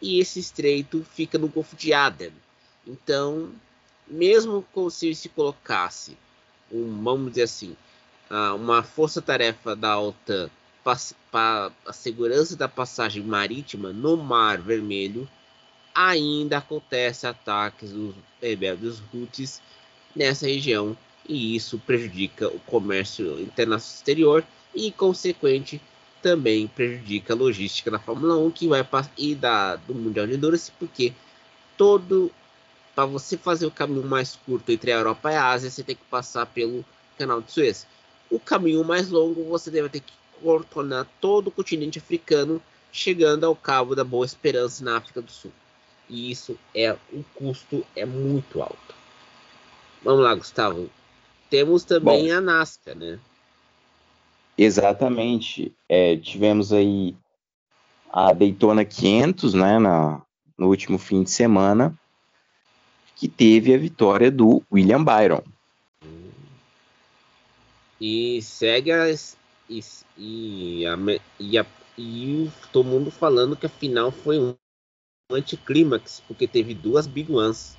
E 0.00 0.18
esse 0.18 0.40
estreito 0.40 1.06
fica 1.14 1.38
no 1.38 1.46
Golfo 1.46 1.76
de 1.76 1.92
Aden. 1.92 2.32
Então, 2.84 3.52
mesmo 4.08 4.66
se 4.90 5.14
se 5.14 5.28
colocasse, 5.28 6.16
um, 6.72 7.04
vamos 7.04 7.28
dizer 7.28 7.44
assim, 7.44 7.76
uh, 8.28 8.56
uma 8.56 8.82
força-tarefa 8.82 9.76
da 9.76 9.96
OTAN 10.00 10.50
a 10.84 11.92
segurança 11.92 12.56
da 12.56 12.68
passagem 12.68 13.22
marítima 13.22 13.92
no 13.92 14.16
Mar 14.16 14.60
Vermelho, 14.60 15.28
ainda 15.94 16.58
acontece 16.58 17.26
ataques 17.26 17.92
dos 17.92 18.14
rebeldes 18.40 19.02
Houthis 19.12 19.60
nessa 20.14 20.46
região 20.46 20.96
e 21.28 21.54
isso 21.54 21.78
prejudica 21.78 22.48
o 22.48 22.58
comércio 22.60 23.40
internacional 23.40 23.78
exterior 23.78 24.44
e 24.74 24.90
consequente 24.90 25.80
também 26.22 26.66
prejudica 26.66 27.32
a 27.32 27.36
logística 27.36 27.90
da 27.90 27.98
Fórmula 27.98 28.36
1 28.38 28.50
que 28.50 28.68
vai 28.68 28.86
e 29.16 29.34
da 29.34 29.76
do 29.76 29.94
Mundial 29.94 30.26
de 30.26 30.34
Endurance 30.34 30.72
porque 30.78 31.12
todo 31.76 32.30
para 32.94 33.06
você 33.06 33.36
fazer 33.36 33.66
o 33.66 33.70
caminho 33.70 34.04
mais 34.04 34.36
curto 34.36 34.70
entre 34.70 34.92
a 34.92 34.96
Europa 34.96 35.30
e 35.30 35.36
a 35.36 35.46
Ásia 35.46 35.70
você 35.70 35.82
tem 35.82 35.96
que 35.96 36.04
passar 36.04 36.46
pelo 36.46 36.84
Canal 37.18 37.40
de 37.40 37.50
Suez. 37.52 37.86
O 38.30 38.38
caminho 38.38 38.84
mais 38.84 39.08
longo 39.10 39.44
você 39.44 39.70
deve 39.70 39.88
ter 39.88 40.00
que 40.00 40.12
contornar 40.42 41.06
todo 41.20 41.48
o 41.48 41.50
continente 41.50 41.98
africano, 41.98 42.60
chegando 42.90 43.44
ao 43.44 43.56
Cabo 43.56 43.94
da 43.94 44.04
Boa 44.04 44.26
Esperança 44.26 44.84
na 44.84 44.96
África 44.96 45.22
do 45.22 45.30
Sul. 45.30 45.52
E 46.08 46.30
isso 46.30 46.58
é 46.74 46.96
um 47.12 47.22
custo 47.34 47.84
é 47.96 48.04
muito 48.04 48.60
alto. 48.60 48.94
Vamos 50.02 50.22
lá, 50.22 50.34
Gustavo. 50.34 50.90
Temos 51.48 51.84
também 51.84 52.28
Bom, 52.28 52.34
a 52.36 52.40
NASCAR, 52.40 52.96
né? 52.96 53.18
Exatamente. 54.58 55.72
É, 55.88 56.16
tivemos 56.16 56.72
aí 56.72 57.14
a 58.10 58.32
Daytona 58.32 58.84
500, 58.84 59.54
né, 59.54 59.78
na, 59.78 60.20
no 60.58 60.68
último 60.68 60.98
fim 60.98 61.22
de 61.22 61.30
semana, 61.30 61.98
que 63.16 63.28
teve 63.28 63.74
a 63.74 63.78
vitória 63.78 64.30
do 64.30 64.62
William 64.70 65.02
Byron. 65.02 65.42
E 68.00 68.42
segue 68.42 68.90
as, 68.90 69.36
e, 69.72 69.84
e, 70.18 70.86
a, 70.86 70.96
e, 71.38 71.58
a, 71.58 71.66
e 71.96 72.50
todo 72.72 72.88
mundo 72.88 73.10
falando 73.10 73.56
que 73.56 73.66
a 73.66 73.70
final 73.70 74.10
foi 74.10 74.38
um 74.38 74.54
anticlímax, 75.30 76.22
porque 76.26 76.46
teve 76.46 76.74
duas 76.74 77.06
Big 77.06 77.32
Ones. 77.32 77.76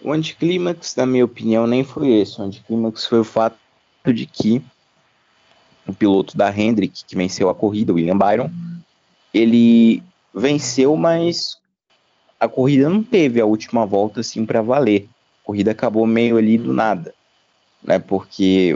O 0.00 0.12
anticlímax, 0.12 0.96
na 0.96 1.06
minha 1.06 1.24
opinião, 1.24 1.66
nem 1.66 1.84
foi 1.84 2.12
esse. 2.12 2.40
O 2.40 2.44
anticlímax 2.44 3.06
foi 3.06 3.20
o 3.20 3.24
fato 3.24 3.58
de 4.12 4.26
que 4.26 4.62
o 5.86 5.92
piloto 5.92 6.36
da 6.36 6.54
Hendrick, 6.56 7.04
que 7.04 7.16
venceu 7.16 7.48
a 7.48 7.54
corrida, 7.54 7.92
William 7.92 8.18
Byron, 8.18 8.50
ele 9.32 10.02
venceu, 10.34 10.96
mas 10.96 11.58
a 12.38 12.48
corrida 12.48 12.88
não 12.88 13.02
teve 13.02 13.40
a 13.40 13.46
última 13.46 13.86
volta 13.86 14.20
assim 14.20 14.44
para 14.44 14.60
valer. 14.60 15.08
A 15.42 15.46
corrida 15.46 15.70
acabou 15.70 16.06
meio 16.06 16.36
ali 16.36 16.58
do 16.58 16.72
nada, 16.72 17.14
né? 17.82 17.98
Porque 17.98 18.74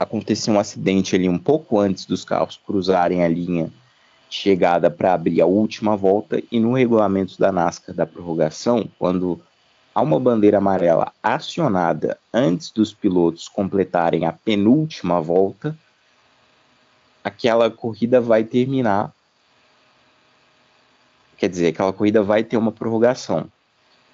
aconteceu 0.00 0.54
um 0.54 0.58
acidente 0.58 1.14
ali 1.14 1.28
um 1.28 1.38
pouco 1.38 1.78
antes 1.78 2.06
dos 2.06 2.24
carros 2.24 2.58
cruzarem 2.66 3.22
a 3.22 3.28
linha 3.28 3.70
de 4.30 4.36
chegada 4.36 4.90
para 4.90 5.12
abrir 5.12 5.42
a 5.42 5.46
última 5.46 5.94
volta 5.94 6.42
e 6.50 6.58
no 6.58 6.72
regulamento 6.72 7.38
da 7.38 7.52
NASCAR 7.52 7.94
da 7.94 8.06
prorrogação, 8.06 8.88
quando 8.98 9.38
há 9.94 10.00
uma 10.00 10.18
bandeira 10.18 10.56
amarela 10.56 11.12
acionada 11.22 12.18
antes 12.32 12.70
dos 12.70 12.94
pilotos 12.94 13.46
completarem 13.46 14.24
a 14.24 14.32
penúltima 14.32 15.20
volta, 15.20 15.76
aquela 17.22 17.70
corrida 17.70 18.22
vai 18.22 18.42
terminar. 18.42 19.12
Quer 21.36 21.50
dizer, 21.50 21.68
aquela 21.68 21.92
corrida 21.92 22.22
vai 22.22 22.42
ter 22.42 22.56
uma 22.56 22.72
prorrogação. 22.72 23.52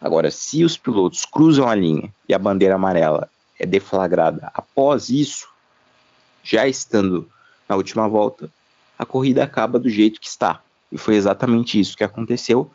Agora, 0.00 0.32
se 0.32 0.64
os 0.64 0.76
pilotos 0.76 1.24
cruzam 1.24 1.68
a 1.68 1.76
linha 1.76 2.12
e 2.28 2.34
a 2.34 2.38
bandeira 2.40 2.74
amarela 2.74 3.30
é 3.56 3.64
deflagrada 3.64 4.50
após 4.52 5.10
isso, 5.10 5.46
já 6.46 6.68
estando 6.68 7.28
na 7.68 7.74
última 7.74 8.08
volta, 8.08 8.48
a 8.96 9.04
corrida 9.04 9.42
acaba 9.42 9.80
do 9.80 9.90
jeito 9.90 10.20
que 10.20 10.28
está. 10.28 10.62
E 10.92 10.96
foi 10.96 11.16
exatamente 11.16 11.78
isso 11.80 11.96
que 11.96 12.04
aconteceu. 12.04 12.70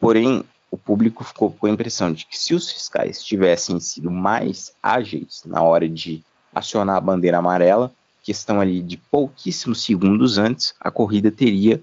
Porém, 0.00 0.44
o 0.70 0.76
público 0.76 1.22
ficou 1.22 1.52
com 1.52 1.66
a 1.66 1.70
impressão 1.70 2.12
de 2.12 2.26
que 2.26 2.36
se 2.36 2.52
os 2.52 2.70
fiscais 2.70 3.22
tivessem 3.22 3.78
sido 3.78 4.10
mais 4.10 4.72
ágeis 4.82 5.42
na 5.46 5.62
hora 5.62 5.88
de 5.88 6.20
acionar 6.52 6.96
a 6.96 7.00
bandeira 7.00 7.38
amarela, 7.38 7.92
questão 8.22 8.60
ali 8.60 8.82
de 8.82 8.96
pouquíssimos 8.96 9.84
segundos 9.84 10.36
antes, 10.36 10.74
a 10.80 10.90
corrida 10.90 11.30
teria 11.30 11.80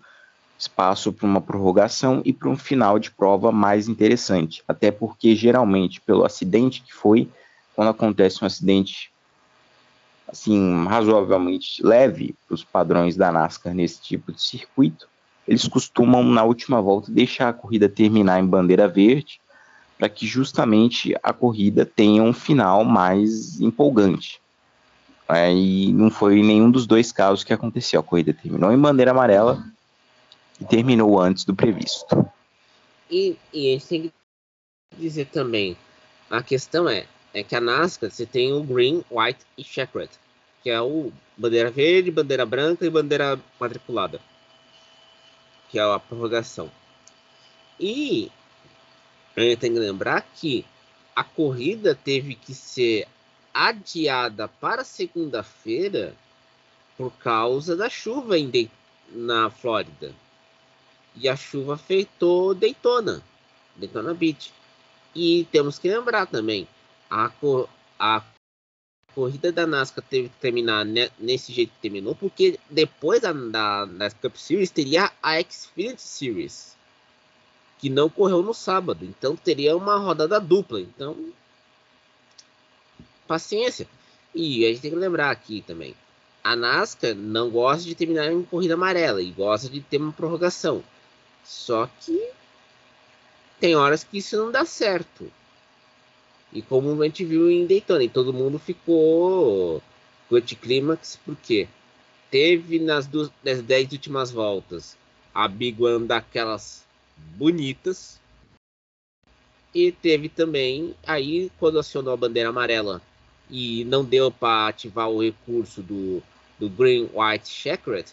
espaço 0.58 1.14
para 1.14 1.26
uma 1.26 1.40
prorrogação 1.40 2.22
e 2.26 2.34
para 2.34 2.50
um 2.50 2.58
final 2.58 3.00
de 3.00 3.12
prova 3.12 3.50
mais 3.50 3.88
interessante. 3.88 4.62
Até 4.68 4.92
porque, 4.92 5.34
geralmente, 5.36 6.02
pelo 6.02 6.26
acidente 6.26 6.82
que 6.82 6.94
foi, 6.94 7.30
quando 7.74 7.90
acontece 7.90 8.44
um 8.44 8.48
acidente 8.48 9.10
assim 10.32 10.86
razoavelmente 10.86 11.84
leve 11.84 12.36
para 12.48 12.56
os 12.56 12.64
padrões 12.64 13.16
da 13.16 13.32
NASCAR 13.32 13.74
nesse 13.74 14.02
tipo 14.02 14.32
de 14.32 14.42
circuito, 14.42 15.08
eles 15.48 15.68
costumam 15.68 16.24
na 16.24 16.44
última 16.44 16.82
volta 16.82 17.12
deixar 17.12 17.50
a 17.50 17.54
corrida 17.54 17.90
terminar 17.90 18.40
em 18.40 18.46
bandeira 18.46 18.88
verde 18.88 19.42
para 19.98 20.08
que 20.08 20.26
justamente 20.26 21.14
a 21.22 21.34
corrida 21.34 21.86
tenha 21.86 22.24
um 22.24 22.32
final 22.32 22.86
mais 22.86 23.60
empolgante. 23.60 24.40
É, 25.28 25.54
e 25.54 25.92
não 25.92 26.10
foi 26.10 26.42
nenhum 26.42 26.72
dos 26.72 26.88
dois 26.88 27.12
casos 27.12 27.44
que 27.44 27.54
aconteceu. 27.54 28.00
A 28.00 28.04
corrida 28.04 28.34
terminou 28.34 28.72
em 28.72 28.78
bandeira 28.78 29.12
amarela 29.12 29.64
e 30.60 30.66
terminou 30.66 31.20
antes 31.20 31.44
do 31.44 31.54
previsto. 31.54 32.26
E, 33.12 33.36
e 33.54 33.68
a 33.68 33.72
gente 33.72 33.88
tem 33.88 34.02
que 34.04 34.12
dizer 34.98 35.26
também, 35.26 35.76
a 36.30 36.42
questão 36.42 36.88
é, 36.88 37.06
é 37.34 37.44
que 37.44 37.56
a 37.56 37.62
NASCAR 37.62 38.12
você 38.12 38.26
tem 38.26 38.54
o 38.54 38.64
green, 38.64 39.04
white 39.10 39.46
e 39.58 39.64
checkered, 39.64 40.12
que 40.64 40.70
é 40.70 40.82
o 40.82 41.12
bandeira 41.38 41.70
verde, 41.70 42.12
bandeira 42.12 42.46
branca 42.46 42.86
e 42.86 42.90
bandeira 42.90 43.40
matriculada, 43.60 44.20
que 45.70 45.80
é 45.80 45.82
a 45.82 46.00
prorrogação. 46.00 46.70
E 47.80 48.32
gente 49.42 49.60
tem 49.60 49.74
que 49.74 49.80
lembrar 49.80 50.22
que 50.36 50.66
a 51.16 51.24
corrida 51.24 51.96
teve 51.96 52.36
que 52.36 52.54
ser 52.54 53.08
adiada 53.54 54.48
para 54.48 54.84
segunda-feira 54.84 56.16
por 56.98 57.12
causa 57.14 57.76
da 57.76 57.90
chuva 57.90 58.38
em 58.38 58.50
de, 58.50 58.70
na 59.12 59.50
Flórida. 59.50 60.14
E 61.16 61.28
a 61.28 61.36
chuva 61.36 61.76
afetou 61.76 62.54
Daytona, 62.54 63.22
Daytona 63.76 64.14
Beach. 64.14 64.54
E 65.16 65.48
temos 65.52 65.80
que 65.80 65.90
lembrar 65.90 66.28
também, 66.28 66.68
a, 67.10 67.32
a 67.98 68.24
corrida 69.16 69.52
da 69.52 69.66
NASCAR 69.66 70.04
teve 70.08 70.30
que 70.30 70.36
terminar 70.38 70.86
nesse 71.18 71.52
jeito 71.52 71.74
que 71.74 71.82
terminou, 71.82 72.16
porque 72.16 72.60
depois 72.70 73.22
da, 73.22 73.34
da, 73.34 73.86
da 73.86 74.12
Cup 74.12 74.36
Series 74.36 74.70
teria 74.72 75.12
a 75.22 75.42
Xfinity 75.42 76.02
Series, 76.02 76.78
que 77.80 77.90
não 77.90 78.10
correu 78.10 78.44
no 78.44 78.54
sábado. 78.54 79.04
Então 79.04 79.36
teria 79.36 79.76
uma 79.76 79.98
rodada 79.98 80.40
dupla. 80.40 80.80
Então, 80.80 81.18
paciência. 83.28 83.88
E 84.34 84.66
a 84.66 84.70
gente 84.70 84.82
tem 84.82 84.92
que 84.92 84.98
lembrar 84.98 85.32
aqui 85.32 85.64
também, 85.66 85.96
a 86.44 86.56
NASCAR 86.56 87.16
não 87.16 87.50
gosta 87.50 87.84
de 87.84 87.96
terminar 87.96 88.32
em 88.32 88.44
corrida 88.44 88.76
amarela 88.76 89.22
e 89.22 89.32
gosta 89.32 89.68
de 89.68 89.82
ter 89.82 89.98
uma 89.98 90.14
prorrogação. 90.14 90.84
Só 91.44 91.90
que 92.00 92.32
tem 93.60 93.76
horas 93.76 94.04
que 94.04 94.20
isso 94.20 94.38
não 94.38 94.52
dá 94.52 94.66
certo. 94.66 95.32
E 96.52 96.62
como 96.62 97.02
a 97.02 97.06
gente 97.06 97.24
viu 97.24 97.50
em 97.50 97.66
Daytona, 97.66 98.04
e 98.04 98.10
todo 98.10 98.34
mundo 98.34 98.58
ficou 98.58 99.82
com 100.28 100.36
anticlímax, 100.36 101.20
porque 101.24 101.68
teve 102.32 102.80
nas, 102.80 103.06
duas, 103.06 103.32
nas 103.44 103.62
dez 103.62 103.92
últimas 103.92 104.32
voltas 104.32 104.98
a 105.34 105.48
Big 105.48 105.82
One 105.84 106.08
daquelas 106.08 106.84
bonitas. 107.36 108.20
E 109.74 109.92
teve 109.92 110.30
também, 110.30 110.96
aí 111.06 111.52
quando 111.60 111.80
acionou 111.80 112.14
a 112.14 112.18
bandeira 112.18 112.50
amarela 112.50 113.02
e 113.50 113.84
não 113.86 114.04
deu 114.04 114.32
para 114.32 114.68
ativar 114.68 115.10
o 115.10 115.22
recurso 115.22 115.82
do, 115.82 116.22
do 116.58 116.68
Green 116.70 117.10
White 117.14 117.50
Checkered, 117.50 118.10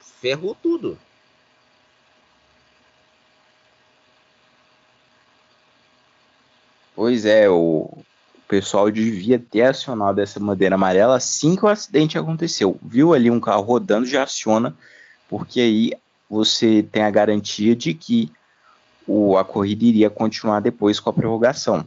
ferrou 0.00 0.54
tudo. 0.54 0.98
Pois 7.04 7.26
é, 7.26 7.50
o, 7.50 7.98
pessoal 8.48 8.90
devia 8.90 9.38
ter 9.38 9.60
acionado 9.60 10.22
essa 10.22 10.40
bandeira 10.40 10.74
amarela 10.74 11.14
assim 11.14 11.54
que 11.54 11.62
o 11.62 11.68
acidente 11.68 12.16
aconteceu. 12.16 12.78
Viu 12.82 13.12
ali 13.12 13.30
um 13.30 13.38
carro 13.38 13.60
rodando, 13.60 14.06
já 14.06 14.22
aciona, 14.22 14.74
porque 15.28 15.60
aí 15.60 15.92
você 16.30 16.82
tem 16.82 17.02
a 17.02 17.10
garantia 17.10 17.76
de 17.76 17.92
que 17.92 18.32
o, 19.06 19.36
a 19.36 19.44
corrida 19.44 19.84
iria 19.84 20.08
continuar 20.08 20.60
depois 20.60 20.98
com 20.98 21.10
a 21.10 21.12
prorrogação. 21.12 21.84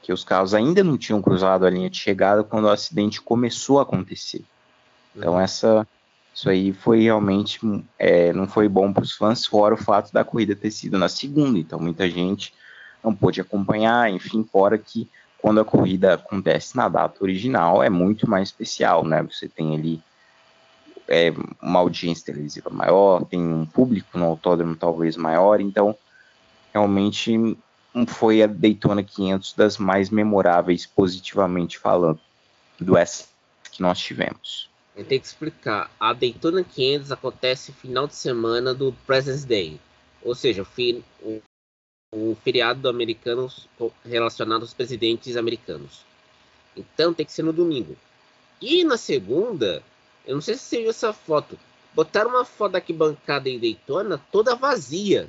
Que 0.00 0.14
os 0.14 0.24
carros 0.24 0.54
ainda 0.54 0.82
não 0.82 0.96
tinham 0.96 1.20
cruzado 1.20 1.66
a 1.66 1.70
linha 1.70 1.90
de 1.90 1.98
chegada 1.98 2.42
quando 2.42 2.64
o 2.64 2.70
acidente 2.70 3.20
começou 3.20 3.80
a 3.80 3.82
acontecer. 3.82 4.42
Então, 5.14 5.38
essa, 5.38 5.86
isso 6.34 6.48
aí 6.48 6.72
foi 6.72 7.02
realmente. 7.02 7.60
É, 7.98 8.32
não 8.32 8.48
foi 8.48 8.66
bom 8.66 8.94
para 8.94 9.04
os 9.04 9.12
fãs, 9.12 9.44
fora 9.44 9.74
o 9.74 9.76
fato 9.76 10.10
da 10.10 10.24
corrida 10.24 10.56
ter 10.56 10.70
sido 10.70 10.96
na 10.96 11.10
segunda. 11.10 11.58
Então, 11.58 11.78
muita 11.78 12.08
gente 12.08 12.50
não 13.04 13.14
pôde 13.14 13.40
acompanhar, 13.40 14.10
enfim, 14.10 14.42
fora 14.42 14.78
que 14.78 15.08
quando 15.38 15.60
a 15.60 15.64
corrida 15.64 16.14
acontece 16.14 16.74
na 16.74 16.88
data 16.88 17.22
original 17.22 17.82
é 17.82 17.90
muito 17.90 18.28
mais 18.28 18.48
especial, 18.48 19.04
né? 19.04 19.22
Você 19.22 19.46
tem 19.46 19.74
ali 19.76 20.02
é, 21.06 21.32
uma 21.60 21.80
audiência 21.80 22.24
televisiva 22.24 22.70
maior, 22.70 23.26
tem 23.26 23.40
um 23.40 23.66
público 23.66 24.16
no 24.16 24.24
autódromo 24.24 24.74
talvez 24.74 25.16
maior, 25.18 25.60
então 25.60 25.94
realmente 26.72 27.58
foi 28.08 28.42
a 28.42 28.46
Daytona 28.46 29.02
500 29.02 29.52
das 29.52 29.76
mais 29.76 30.08
memoráveis 30.08 30.86
positivamente 30.86 31.78
falando 31.78 32.18
do 32.80 32.96
S 32.96 33.28
que 33.70 33.82
nós 33.82 33.98
tivemos. 33.98 34.70
Eu 34.96 35.04
tenho 35.04 35.20
que 35.20 35.26
explicar. 35.26 35.90
A 35.98 36.12
Daytona 36.12 36.64
500 36.64 37.12
acontece 37.12 37.72
final 37.72 38.06
de 38.06 38.14
semana 38.14 38.72
do 38.72 38.92
President's 39.06 39.44
Day, 39.44 39.80
ou 40.22 40.34
seja, 40.34 40.62
o, 40.62 41.02
o 41.22 41.42
feriado 42.42 42.88
americano 42.88 43.50
relacionado 44.04 44.62
aos 44.62 44.74
presidentes 44.74 45.36
americanos. 45.36 46.04
Então 46.76 47.14
tem 47.14 47.26
que 47.26 47.32
ser 47.32 47.42
no 47.42 47.52
domingo. 47.52 47.96
E 48.60 48.84
na 48.84 48.96
segunda, 48.96 49.82
eu 50.26 50.34
não 50.34 50.42
sei 50.42 50.54
se 50.54 50.62
você 50.62 50.80
viu 50.80 50.90
essa 50.90 51.12
foto. 51.12 51.58
Botaram 51.94 52.30
uma 52.30 52.44
foto 52.44 52.72
da 52.72 52.78
arquibancada 52.78 53.48
em 53.48 53.58
Daytona 53.58 54.18
toda 54.32 54.56
vazia. 54.56 55.28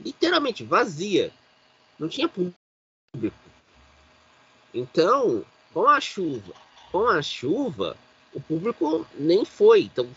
Literalmente 0.00 0.64
vazia. 0.64 1.30
Não 1.98 2.08
tinha 2.08 2.28
público. 2.28 3.36
Então, 4.72 5.44
com 5.74 5.86
a 5.86 6.00
chuva, 6.00 6.54
com 6.90 7.06
a 7.06 7.20
chuva, 7.20 7.96
o 8.32 8.40
público 8.40 9.06
nem 9.18 9.44
foi. 9.44 9.82
Então, 9.82 10.08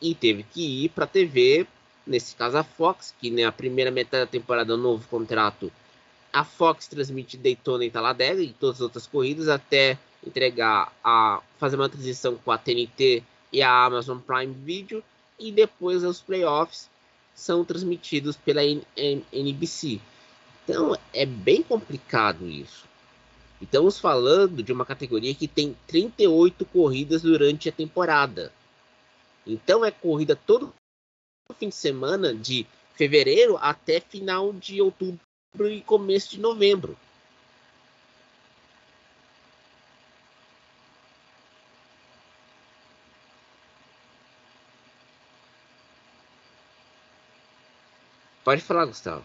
e 0.00 0.14
teve 0.14 0.42
que 0.42 0.84
ir 0.84 0.88
para 0.90 1.04
a 1.04 1.08
TV 1.08 1.66
nesse 2.06 2.34
caso 2.36 2.56
a 2.56 2.62
Fox, 2.62 3.14
que 3.18 3.30
na 3.30 3.36
né, 3.36 3.50
primeira 3.50 3.90
metade 3.90 4.24
da 4.24 4.30
temporada 4.30 4.76
novo 4.76 5.06
contrato, 5.08 5.72
a 6.32 6.44
Fox 6.44 6.86
transmite 6.86 7.36
Daytona 7.36 7.84
e 7.84 7.90
Talladega 7.90 8.42
e 8.42 8.52
todas 8.52 8.76
as 8.76 8.82
outras 8.82 9.06
corridas 9.06 9.48
até 9.48 9.98
entregar 10.24 10.92
a 11.02 11.40
fazer 11.58 11.76
uma 11.76 11.88
transição 11.88 12.36
com 12.36 12.52
a 12.52 12.58
TNT 12.58 13.22
e 13.52 13.62
a 13.62 13.84
Amazon 13.84 14.18
Prime 14.18 14.52
Video 14.52 15.02
e 15.38 15.50
depois 15.50 16.04
os 16.04 16.20
playoffs 16.20 16.88
são 17.34 17.64
transmitidos 17.64 18.36
pela 18.36 18.62
NBC. 18.64 20.00
Então 20.64 20.96
é 21.12 21.24
bem 21.24 21.62
complicado 21.62 22.48
isso. 22.48 22.86
Estamos 23.60 23.98
falando 23.98 24.62
de 24.62 24.72
uma 24.72 24.84
categoria 24.84 25.34
que 25.34 25.48
tem 25.48 25.76
38 25.86 26.64
corridas 26.66 27.22
durante 27.22 27.68
a 27.68 27.72
temporada. 27.72 28.52
Então 29.46 29.84
é 29.84 29.90
corrida 29.90 30.36
todo 30.36 30.74
fim 31.54 31.68
de 31.68 31.74
semana 31.74 32.34
de 32.34 32.66
fevereiro 32.94 33.56
até 33.58 34.00
final 34.00 34.52
de 34.52 34.80
outubro 34.80 35.20
e 35.60 35.80
começo 35.82 36.30
de 36.30 36.40
novembro. 36.40 36.96
Pode 48.44 48.62
falar, 48.62 48.86
Gustavo. 48.86 49.24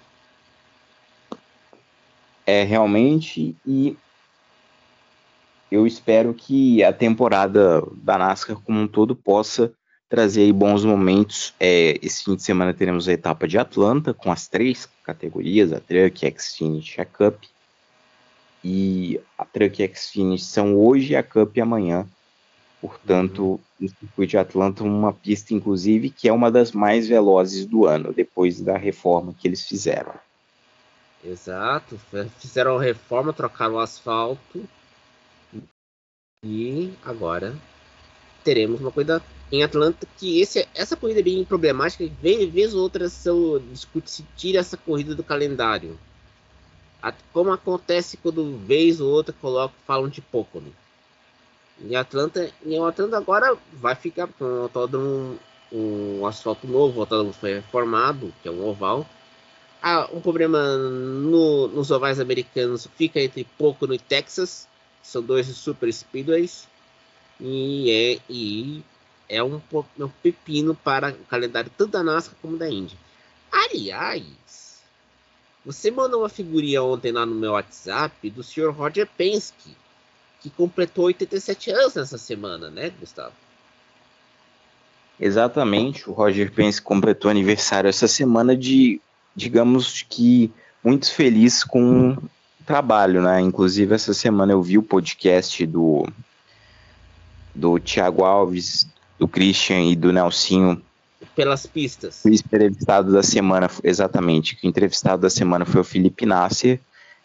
É 2.45 2.63
realmente 2.63 3.55
e 3.65 3.95
eu 5.69 5.87
espero 5.87 6.33
que 6.33 6.83
a 6.83 6.91
temporada 6.91 7.81
da 7.97 8.17
NASCAR 8.17 8.59
como 8.59 8.79
um 8.79 8.87
todo 8.87 9.15
possa 9.15 9.71
trazer 10.11 10.41
aí 10.41 10.51
bons 10.51 10.83
momentos. 10.83 11.53
É, 11.57 11.97
esse 12.01 12.25
fim 12.25 12.35
de 12.35 12.43
semana 12.43 12.73
teremos 12.73 13.07
a 13.07 13.13
etapa 13.13 13.47
de 13.47 13.57
Atlanta 13.57 14.13
com 14.13 14.29
as 14.29 14.45
três 14.45 14.87
categorias, 15.05 15.71
a 15.71 15.79
Truck, 15.79 16.35
Xfinity 16.37 16.95
e 16.97 17.01
a 17.01 17.05
Cup. 17.05 17.43
E 18.61 19.21
a 19.37 19.45
Truck 19.45 19.81
e 19.81 19.85
a 19.85 19.95
Xfinity 19.95 20.43
são 20.43 20.75
hoje 20.75 21.13
e 21.13 21.15
a 21.15 21.23
Cup 21.23 21.57
amanhã. 21.59 22.05
Portanto, 22.81 23.57
no 23.79 23.87
circuito 23.87 24.31
de 24.31 24.37
Atlanta, 24.37 24.83
uma 24.83 25.13
pista, 25.13 25.53
inclusive, 25.53 26.09
que 26.09 26.27
é 26.27 26.33
uma 26.33 26.51
das 26.51 26.73
mais 26.73 27.07
velozes 27.07 27.65
do 27.65 27.85
ano, 27.85 28.11
depois 28.11 28.59
da 28.59 28.75
reforma 28.75 29.33
que 29.39 29.47
eles 29.47 29.65
fizeram. 29.65 30.13
Exato, 31.23 31.97
fizeram 32.37 32.77
a 32.77 32.81
reforma, 32.81 33.31
trocaram 33.31 33.75
o 33.75 33.79
asfalto 33.79 34.67
e 36.43 36.91
agora 37.05 37.55
teremos 38.43 38.81
uma 38.81 38.91
corrida 38.91 39.21
em 39.51 39.63
Atlanta 39.63 40.07
que 40.17 40.39
esse, 40.39 40.67
essa 40.73 40.95
corrida 40.95 41.19
é 41.19 41.23
bem 41.23 41.43
problemática. 41.43 42.09
Vez 42.21 42.73
ou 42.73 42.81
outra 42.81 43.09
são 43.09 43.61
discute 43.71 44.09
se 44.09 44.25
tira 44.35 44.59
essa 44.59 44.77
corrida 44.77 45.13
do 45.13 45.23
calendário. 45.23 45.99
Como 47.33 47.51
acontece 47.51 48.17
quando 48.17 48.57
vez 48.57 49.01
ou 49.01 49.09
outra 49.09 49.33
colocam, 49.41 49.75
falam 49.85 50.07
de 50.07 50.21
pouco. 50.21 50.59
Né? 50.59 50.71
Em 51.83 51.95
Atlanta, 51.95 52.51
em 52.65 52.79
Atlanta 52.83 53.17
agora 53.17 53.57
vai 53.73 53.95
ficar 53.95 54.27
com 54.27 54.45
um 54.97 55.37
um 55.71 56.25
asfalto 56.25 56.67
novo, 56.67 56.97
o 56.97 57.01
autódromo 57.01 57.31
foi 57.31 57.55
reformado, 57.55 58.33
que 58.41 58.49
é 58.49 58.51
um 58.51 58.67
oval. 58.67 59.07
Ah, 59.81 60.07
um 60.11 60.19
problema 60.19 60.77
no, 60.77 61.67
nos 61.69 61.89
ovais 61.89 62.19
americanos 62.19 62.87
fica 62.95 63.19
entre 63.19 63.47
Pocono 63.57 63.93
e 63.93 63.99
Texas, 63.99 64.67
são 65.01 65.23
dois 65.23 65.47
super 65.47 65.91
speedways, 65.91 66.67
e 67.39 67.89
é, 67.89 68.19
e 68.29 68.83
é 69.31 69.41
um, 69.41 69.61
um 69.97 70.07
pepino 70.21 70.75
para 70.75 71.11
o 71.11 71.25
calendário 71.25 71.71
tanto 71.77 71.91
da 71.91 72.03
NASCAR 72.03 72.35
como 72.41 72.57
da 72.57 72.69
Indy. 72.69 72.97
Aliás, 73.49 74.81
você 75.65 75.89
mandou 75.89 76.21
uma 76.21 76.29
figurinha 76.29 76.83
ontem 76.83 77.13
lá 77.13 77.25
no 77.25 77.33
meu 77.33 77.53
WhatsApp 77.53 78.29
do 78.29 78.43
Sr. 78.43 78.71
Roger 78.71 79.07
Penske, 79.17 79.75
que 80.41 80.49
completou 80.49 81.05
87 81.05 81.71
anos 81.71 81.95
nessa 81.95 82.17
semana, 82.17 82.69
né, 82.69 82.91
Gustavo? 82.99 83.33
Exatamente, 85.19 86.09
o 86.09 86.13
Roger 86.13 86.51
Pence 86.51 86.81
completou 86.81 87.29
aniversário 87.31 87.87
essa 87.87 88.07
semana 88.07 88.57
de, 88.57 88.99
digamos 89.35 90.01
que, 90.09 90.51
muito 90.83 91.13
feliz 91.13 91.63
com 91.63 92.13
o 92.13 92.29
trabalho, 92.65 93.21
né? 93.21 93.39
Inclusive, 93.39 93.93
essa 93.93 94.15
semana 94.15 94.51
eu 94.51 94.61
vi 94.63 94.79
o 94.79 94.83
podcast 94.83 95.63
do, 95.67 96.07
do 97.53 97.79
Thiago 97.79 98.25
Alves, 98.25 98.87
do 99.21 99.27
Christian 99.27 99.83
e 99.83 99.95
do 99.95 100.11
Nelsinho. 100.11 100.81
Pelas 101.35 101.67
pistas. 101.67 102.23
O 102.25 102.29
entrevistado 102.29 103.11
da 103.11 103.21
semana, 103.21 103.69
exatamente, 103.83 104.57
o 104.63 104.67
entrevistado 104.67 105.21
da 105.21 105.29
semana 105.29 105.63
foi 105.63 105.81
o 105.81 105.83
Felipe 105.83 106.25
Nasser, 106.25 106.79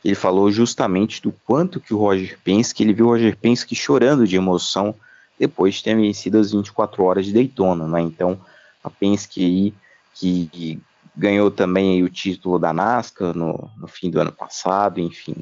ele 0.05 0.15
falou 0.15 0.53
justamente 0.53 1.23
do 1.23 1.33
quanto 1.33 1.81
que 1.81 1.95
o 1.95 1.97
Roger 1.97 2.39
Penske, 2.45 2.83
ele 2.83 2.93
viu 2.93 3.07
o 3.07 3.09
Roger 3.09 3.35
Penske 3.35 3.75
chorando 3.75 4.27
de 4.27 4.37
emoção 4.37 4.95
depois 5.39 5.77
de 5.77 5.85
ter 5.85 5.97
vencido 5.97 6.39
as 6.39 6.53
24 6.53 7.03
horas 7.03 7.25
de 7.25 7.33
Daytona, 7.33 7.89
né? 7.89 8.03
Então, 8.03 8.39
a 8.85 8.91
Penske 8.91 9.43
aí, 9.43 9.75
que, 10.15 10.51
que 10.53 10.81
ganhou 11.17 11.51
também 11.51 12.03
o 12.03 12.11
título 12.11 12.59
da 12.59 12.75
NASCAR 12.75 13.35
no, 13.35 13.71
no 13.79 13.89
fim 13.89 14.11
do 14.11 14.21
ano 14.21 14.31
passado, 14.31 15.01
enfim, 15.01 15.35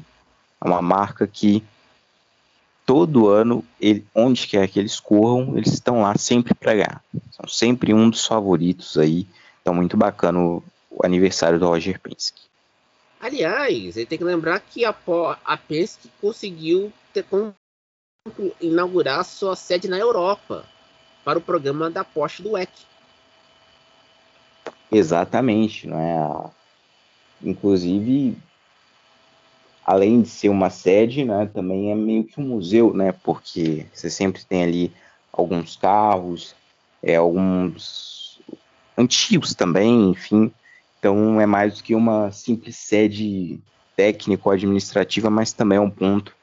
é 0.63 0.67
uma 0.67 0.81
marca 0.81 1.27
que 1.27 1.61
todo 2.85 3.27
ano, 3.29 3.63
ele, 3.81 4.05
onde 4.13 4.47
quer 4.47 4.67
que 4.67 4.79
eles 4.79 4.99
corram, 4.99 5.57
eles 5.57 5.73
estão 5.73 6.01
lá 6.01 6.15
sempre 6.17 6.53
para 6.53 6.73
ganhar. 6.73 7.03
São 7.31 7.47
sempre 7.47 7.93
um 7.93 8.09
dos 8.09 8.25
favoritos 8.25 8.97
aí. 8.97 9.27
Então, 9.61 9.73
muito 9.73 9.97
bacana 9.97 10.39
o, 10.39 10.63
o 10.91 11.05
aniversário 11.05 11.59
do 11.59 11.67
Roger 11.67 11.99
Penske. 11.99 12.41
Aliás, 13.19 13.97
ele 13.97 14.05
tem 14.05 14.17
que 14.17 14.23
lembrar 14.23 14.59
que 14.59 14.85
a, 14.85 14.93
a 15.43 15.57
Penske 15.57 16.11
conseguiu 16.21 16.93
ter, 17.11 17.25
inaugurar 18.61 19.25
sua 19.25 19.55
sede 19.55 19.87
na 19.87 19.97
Europa 19.97 20.65
para 21.23 21.39
o 21.39 21.41
programa 21.41 21.89
da 21.89 22.03
Porsche 22.03 22.43
do 22.43 22.51
WEC. 22.51 22.69
Exatamente, 24.91 25.87
não 25.87 25.99
é? 25.99 26.51
Inclusive, 27.41 28.37
além 29.85 30.23
de 30.23 30.29
ser 30.29 30.49
uma 30.49 30.69
sede, 30.69 31.23
né, 31.23 31.49
também 31.53 31.91
é 31.91 31.95
meio 31.95 32.23
que 32.23 32.41
um 32.41 32.47
museu, 32.47 32.93
né? 32.93 33.11
Porque 33.11 33.85
você 33.93 34.09
sempre 34.09 34.43
tem 34.43 34.63
ali 34.63 34.91
alguns 35.31 35.75
carros, 35.75 36.55
é, 37.03 37.15
alguns 37.15 38.41
antigos 38.97 39.53
também, 39.53 40.09
enfim. 40.09 40.51
Então 40.97 41.39
é 41.39 41.45
mais 41.45 41.77
do 41.77 41.83
que 41.83 41.93
uma 41.93 42.31
simples 42.31 42.77
sede 42.77 43.59
técnico-administrativa, 43.95 45.29
mas 45.29 45.53
também 45.53 45.77
é 45.77 45.81
um 45.81 45.89
ponto 45.89 46.35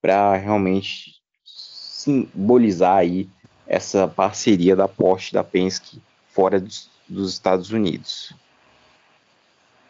para 0.00 0.36
realmente 0.36 1.16
simbolizar 1.44 2.98
aí 2.98 3.28
essa 3.66 4.06
parceria 4.06 4.76
da 4.76 4.86
Porsche 4.86 5.30
e 5.32 5.34
da 5.34 5.42
Penske 5.42 6.00
fora 6.30 6.60
dos, 6.60 6.88
dos 7.08 7.32
Estados 7.32 7.72
Unidos. 7.72 8.32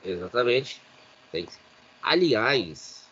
Exatamente. 0.02 0.80
Aliás, 2.08 3.02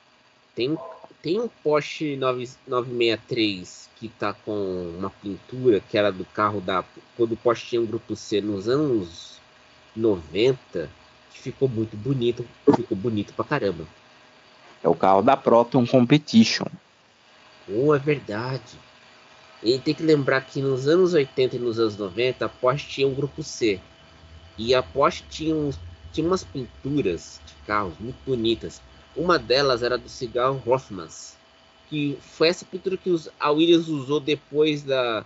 tem, 0.55 0.75
tem 1.21 1.39
um 1.39 1.49
Porsche 1.63 2.17
9, 2.17 2.49
963 2.67 3.91
que 3.97 4.09
tá 4.09 4.33
com 4.33 4.95
uma 4.99 5.11
pintura 5.11 5.81
que 5.81 5.99
era 5.99 6.11
do 6.11 6.25
carro 6.25 6.63
da. 6.63 6.83
Quando 7.15 7.33
o 7.33 7.37
Porsche 7.37 7.67
tinha 7.67 7.83
um 7.83 7.85
grupo 7.85 8.17
C 8.17 8.41
nos 8.41 8.71
anos 8.71 9.39
90 9.95 10.91
que 11.31 11.39
ficou 11.39 11.69
muito 11.69 11.95
bonito, 11.95 12.49
ficou 12.75 12.97
bonito 12.97 13.35
pra 13.35 13.45
caramba. 13.45 13.87
É 14.83 14.89
o 14.89 14.95
carro 14.95 15.21
da 15.21 15.37
Proton 15.37 15.87
Competition. 15.87 16.65
Oh, 17.69 17.95
é 17.95 17.99
verdade. 17.99 18.79
E 19.63 19.79
tem 19.79 19.93
que 19.93 20.03
lembrar 20.03 20.41
que 20.41 20.63
nos 20.63 20.89
anos 20.89 21.13
80 21.13 21.57
e 21.57 21.59
nos 21.59 21.79
anos 21.79 21.99
90 21.99 22.47
a 22.47 22.49
Porsche 22.49 22.89
tinha 22.89 23.07
um 23.07 23.15
grupo 23.15 23.43
C. 23.43 23.79
E 24.57 24.75
a 24.75 24.83
Porsche 24.83 25.23
tinha, 25.29 25.55
uns, 25.55 25.79
tinha 26.17 26.27
umas 26.27 26.45
pinturas 26.45 27.41
de 27.47 27.53
carros 27.67 27.95
muito 27.99 28.17
bonitas. 28.25 28.81
Uma 29.15 29.39
delas 29.39 29.83
era 29.83 29.99
do 29.99 30.09
cigarro 30.09 30.63
Hoffmans, 30.65 31.37
que 31.91 32.19
foi 32.23 32.49
essa 32.49 32.65
pintura 32.65 32.97
que 32.97 33.11
os, 33.11 33.29
a 33.39 33.51
Williams 33.51 33.89
usou 33.89 34.19
depois 34.19 34.83
da 34.83 35.25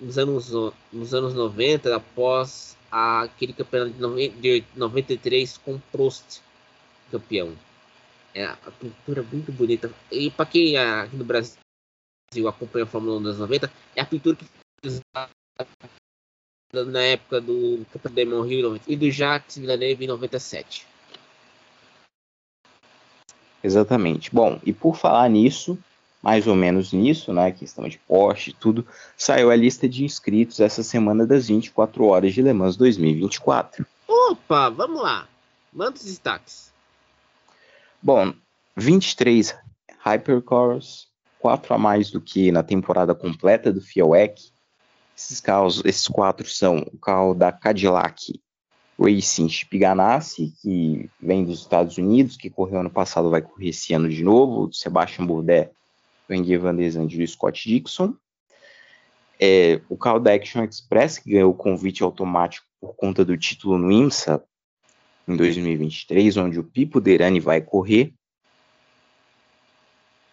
nos 0.00 0.16
anos 0.16 0.52
nos 0.92 1.12
anos 1.12 1.34
90, 1.34 1.96
após 1.96 2.76
aquele 2.90 3.52
campeonato 3.52 3.92
de 4.40 4.64
93 4.76 5.58
com 5.58 5.80
Prost 5.90 6.40
campeão. 7.10 7.52
É 8.32 8.44
a 8.44 8.70
pintura 8.78 9.24
muito 9.24 9.50
bonita. 9.50 9.92
E 10.12 10.30
para 10.30 10.46
quem 10.46 10.76
aqui 10.76 11.16
no 11.16 11.24
Brasil 11.24 11.56
acompanha 12.46 12.84
a 12.84 12.88
Fórmula 12.88 13.18
1 13.18 13.22
dos 13.22 13.38
90, 13.38 13.72
é 13.96 14.00
a 14.00 14.06
pintura 14.06 14.36
que 14.36 14.46
na 16.72 17.00
época 17.00 17.40
do 17.40 17.86
Campeonato 17.92 18.14
Demon 18.14 18.46
Hill 18.46 18.80
e 18.86 18.96
do 18.96 19.10
Jacques 19.10 19.56
Villeneuve 19.56 20.04
em 20.04 20.08
97. 20.08 20.86
Exatamente. 23.62 24.32
Bom, 24.32 24.60
e 24.64 24.72
por 24.72 24.96
falar 24.96 25.28
nisso, 25.28 25.78
mais 26.22 26.46
ou 26.46 26.54
menos 26.54 26.92
nisso, 26.92 27.32
né, 27.32 27.50
questão 27.50 27.88
de 27.88 27.98
poste 27.98 28.50
e 28.50 28.52
tudo, 28.52 28.86
saiu 29.16 29.50
a 29.50 29.56
lista 29.56 29.88
de 29.88 30.04
inscritos 30.04 30.60
essa 30.60 30.82
semana 30.82 31.26
das 31.26 31.48
24 31.48 32.04
horas 32.04 32.34
de 32.34 32.42
Le 32.42 32.52
Mans 32.52 32.76
2024. 32.76 33.86
Opa, 34.06 34.68
vamos 34.68 35.00
lá. 35.00 35.26
Manda 35.72 35.96
os 35.96 36.04
destaques. 36.04 36.72
Bom, 38.02 38.32
23 38.76 39.56
Hypercars, 40.04 41.08
4 41.38 41.74
a 41.74 41.78
mais 41.78 42.10
do 42.10 42.20
que 42.20 42.52
na 42.52 42.62
temporada 42.62 43.14
completa 43.14 43.72
do 43.72 43.80
FIOEC. 43.80 44.52
Esses 45.18 45.40
carros, 45.40 45.82
esses 45.84 46.06
quatro 46.06 46.48
são 46.48 46.78
o 46.92 46.96
carro 46.96 47.34
da 47.34 47.50
Cadillac 47.50 48.40
Racing 48.96 49.48
Chip 49.48 49.76
Ganassi, 49.76 50.54
que 50.62 51.10
vem 51.20 51.44
dos 51.44 51.58
Estados 51.58 51.98
Unidos, 51.98 52.36
que 52.36 52.48
correu 52.48 52.78
ano 52.78 52.90
passado, 52.90 53.28
vai 53.28 53.42
correr 53.42 53.70
esse 53.70 53.92
ano 53.92 54.08
de 54.08 54.22
novo, 54.22 54.72
Sebastian 54.72 55.26
Bourdais 55.26 55.70
do 56.28 56.60
Van 56.60 56.88
Zandt 56.88 57.20
e 57.20 57.26
Scott 57.26 57.68
Dixon. 57.68 58.14
É, 59.40 59.80
o 59.88 59.96
carro 59.96 60.20
da 60.20 60.32
Action 60.32 60.62
Express, 60.62 61.18
que 61.18 61.32
ganhou 61.32 61.50
o 61.50 61.56
convite 61.56 62.04
automático 62.04 62.64
por 62.80 62.94
conta 62.94 63.24
do 63.24 63.36
título 63.36 63.76
no 63.76 63.90
IMSA 63.90 64.40
em 65.26 65.34
2023, 65.34 66.36
onde 66.36 66.60
o 66.60 66.64
Pipo 66.64 67.00
Derani 67.00 67.40
vai 67.40 67.60
correr. 67.60 68.14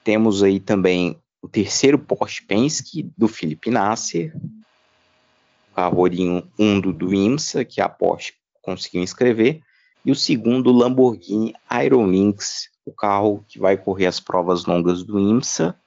Temos 0.04 0.44
aí 0.44 0.60
também 0.60 1.20
o 1.42 1.48
terceiro 1.48 1.98
Porsche 1.98 2.46
Penske 2.46 3.12
do 3.18 3.28
Felipe 3.28 3.72
Nasser, 3.72 4.32
o 5.76 5.82
carro 5.84 6.00
oriundo 6.00 6.94
do 6.94 7.14
IMSA, 7.14 7.66
que 7.66 7.82
a 7.82 7.90
Porsche 7.90 8.34
conseguiu 8.62 9.04
inscrever, 9.04 9.60
e 10.06 10.12
o 10.12 10.16
segundo 10.16 10.72
Lamborghini 10.72 11.54
Iron 11.84 12.08
Lynx, 12.08 12.70
o 12.86 12.94
carro 12.94 13.44
que 13.48 13.60
vai 13.60 13.76
correr 13.76 14.06
as 14.06 14.20
provas 14.20 14.66
longas 14.66 15.04
do 15.04 15.20
IMSA 15.20 15.78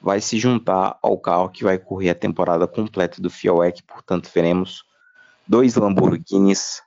vai 0.00 0.20
se 0.20 0.38
juntar 0.38 0.98
ao 1.00 1.16
carro 1.16 1.48
que 1.48 1.64
vai 1.64 1.78
correr 1.78 2.10
a 2.10 2.14
temporada 2.14 2.66
completa 2.66 3.22
do 3.22 3.30
FIOEC, 3.30 3.82
portanto 3.84 4.28
veremos 4.34 4.84
dois 5.46 5.76
Lamborghinis 5.76 6.82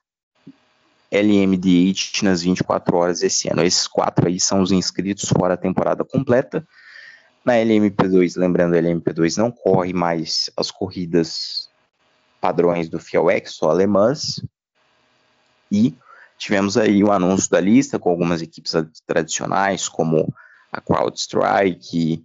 LMDH 1.09 2.21
nas 2.23 2.41
24 2.43 2.97
horas 2.97 3.23
esse 3.23 3.49
ano. 3.49 3.63
Esses 3.63 3.87
quatro 3.87 4.27
aí 4.27 4.39
são 4.39 4.61
os 4.61 4.71
inscritos 4.71 5.29
fora 5.29 5.53
a 5.53 5.57
temporada 5.57 6.03
completa. 6.03 6.67
Na 7.45 7.53
LMP2, 7.53 8.37
lembrando, 8.37 8.75
a 8.75 8.79
LMP2 8.79 9.37
não 9.37 9.49
corre 9.49 9.93
mais 9.93 10.49
as 10.57 10.69
corridas 10.69 11.64
padrões 12.45 12.87
do 12.87 12.99
FIAWEX, 12.99 13.53
só 13.53 13.71
alemãs. 13.71 14.39
E 15.71 15.95
tivemos 16.37 16.77
aí 16.77 17.03
o 17.03 17.11
anúncio 17.11 17.49
da 17.49 17.59
lista 17.59 17.97
com 17.97 18.11
algumas 18.11 18.39
equipes 18.39 18.71
tradicionais, 19.07 19.89
como 19.89 20.31
a 20.71 20.79
CrowdStrike, 20.79 22.23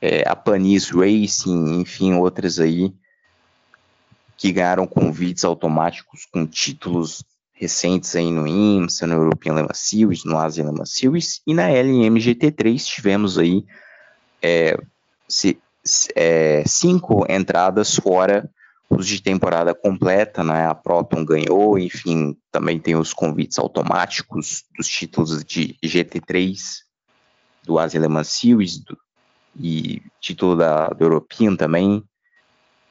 é, 0.00 0.22
a 0.28 0.36
Panis 0.36 0.90
Racing, 0.90 1.80
enfim, 1.80 2.14
outras 2.14 2.60
aí 2.60 2.94
que 4.36 4.52
ganharam 4.52 4.86
convites 4.86 5.44
automáticos 5.44 6.24
com 6.30 6.46
títulos 6.46 7.24
recentes 7.52 8.14
aí 8.14 8.30
no 8.30 8.46
IMSA, 8.46 9.08
no 9.08 9.14
European 9.14 9.54
Le 9.54 9.62
Mans 9.62 9.78
Series, 9.78 10.24
no 10.24 10.38
Asia 10.38 10.62
Le 10.62 10.70
Mans 10.70 10.94
Series, 10.94 11.40
e 11.44 11.52
na 11.52 11.68
LMGT3 11.68 12.78
tivemos 12.84 13.38
aí 13.38 13.64
é, 14.40 14.78
se, 15.26 15.58
é, 16.14 16.62
cinco 16.64 17.26
entradas 17.28 17.96
fora 17.96 18.48
os 18.88 19.06
de 19.06 19.20
temporada 19.20 19.74
completa, 19.74 20.44
né? 20.44 20.66
A 20.66 20.74
Proton 20.74 21.24
ganhou, 21.24 21.78
enfim, 21.78 22.36
também 22.52 22.78
tem 22.78 22.96
os 22.96 23.12
convites 23.12 23.58
automáticos 23.58 24.64
dos 24.76 24.86
títulos 24.86 25.44
de 25.44 25.76
GT3 25.84 26.56
do 27.64 27.78
Asia 27.78 28.00
Le 28.00 28.08
Mans 28.08 28.28
Series 28.28 28.78
do, 28.78 28.96
e 29.58 30.02
título 30.20 30.56
da, 30.56 30.88
do 30.88 31.04
European 31.04 31.56
também. 31.56 32.02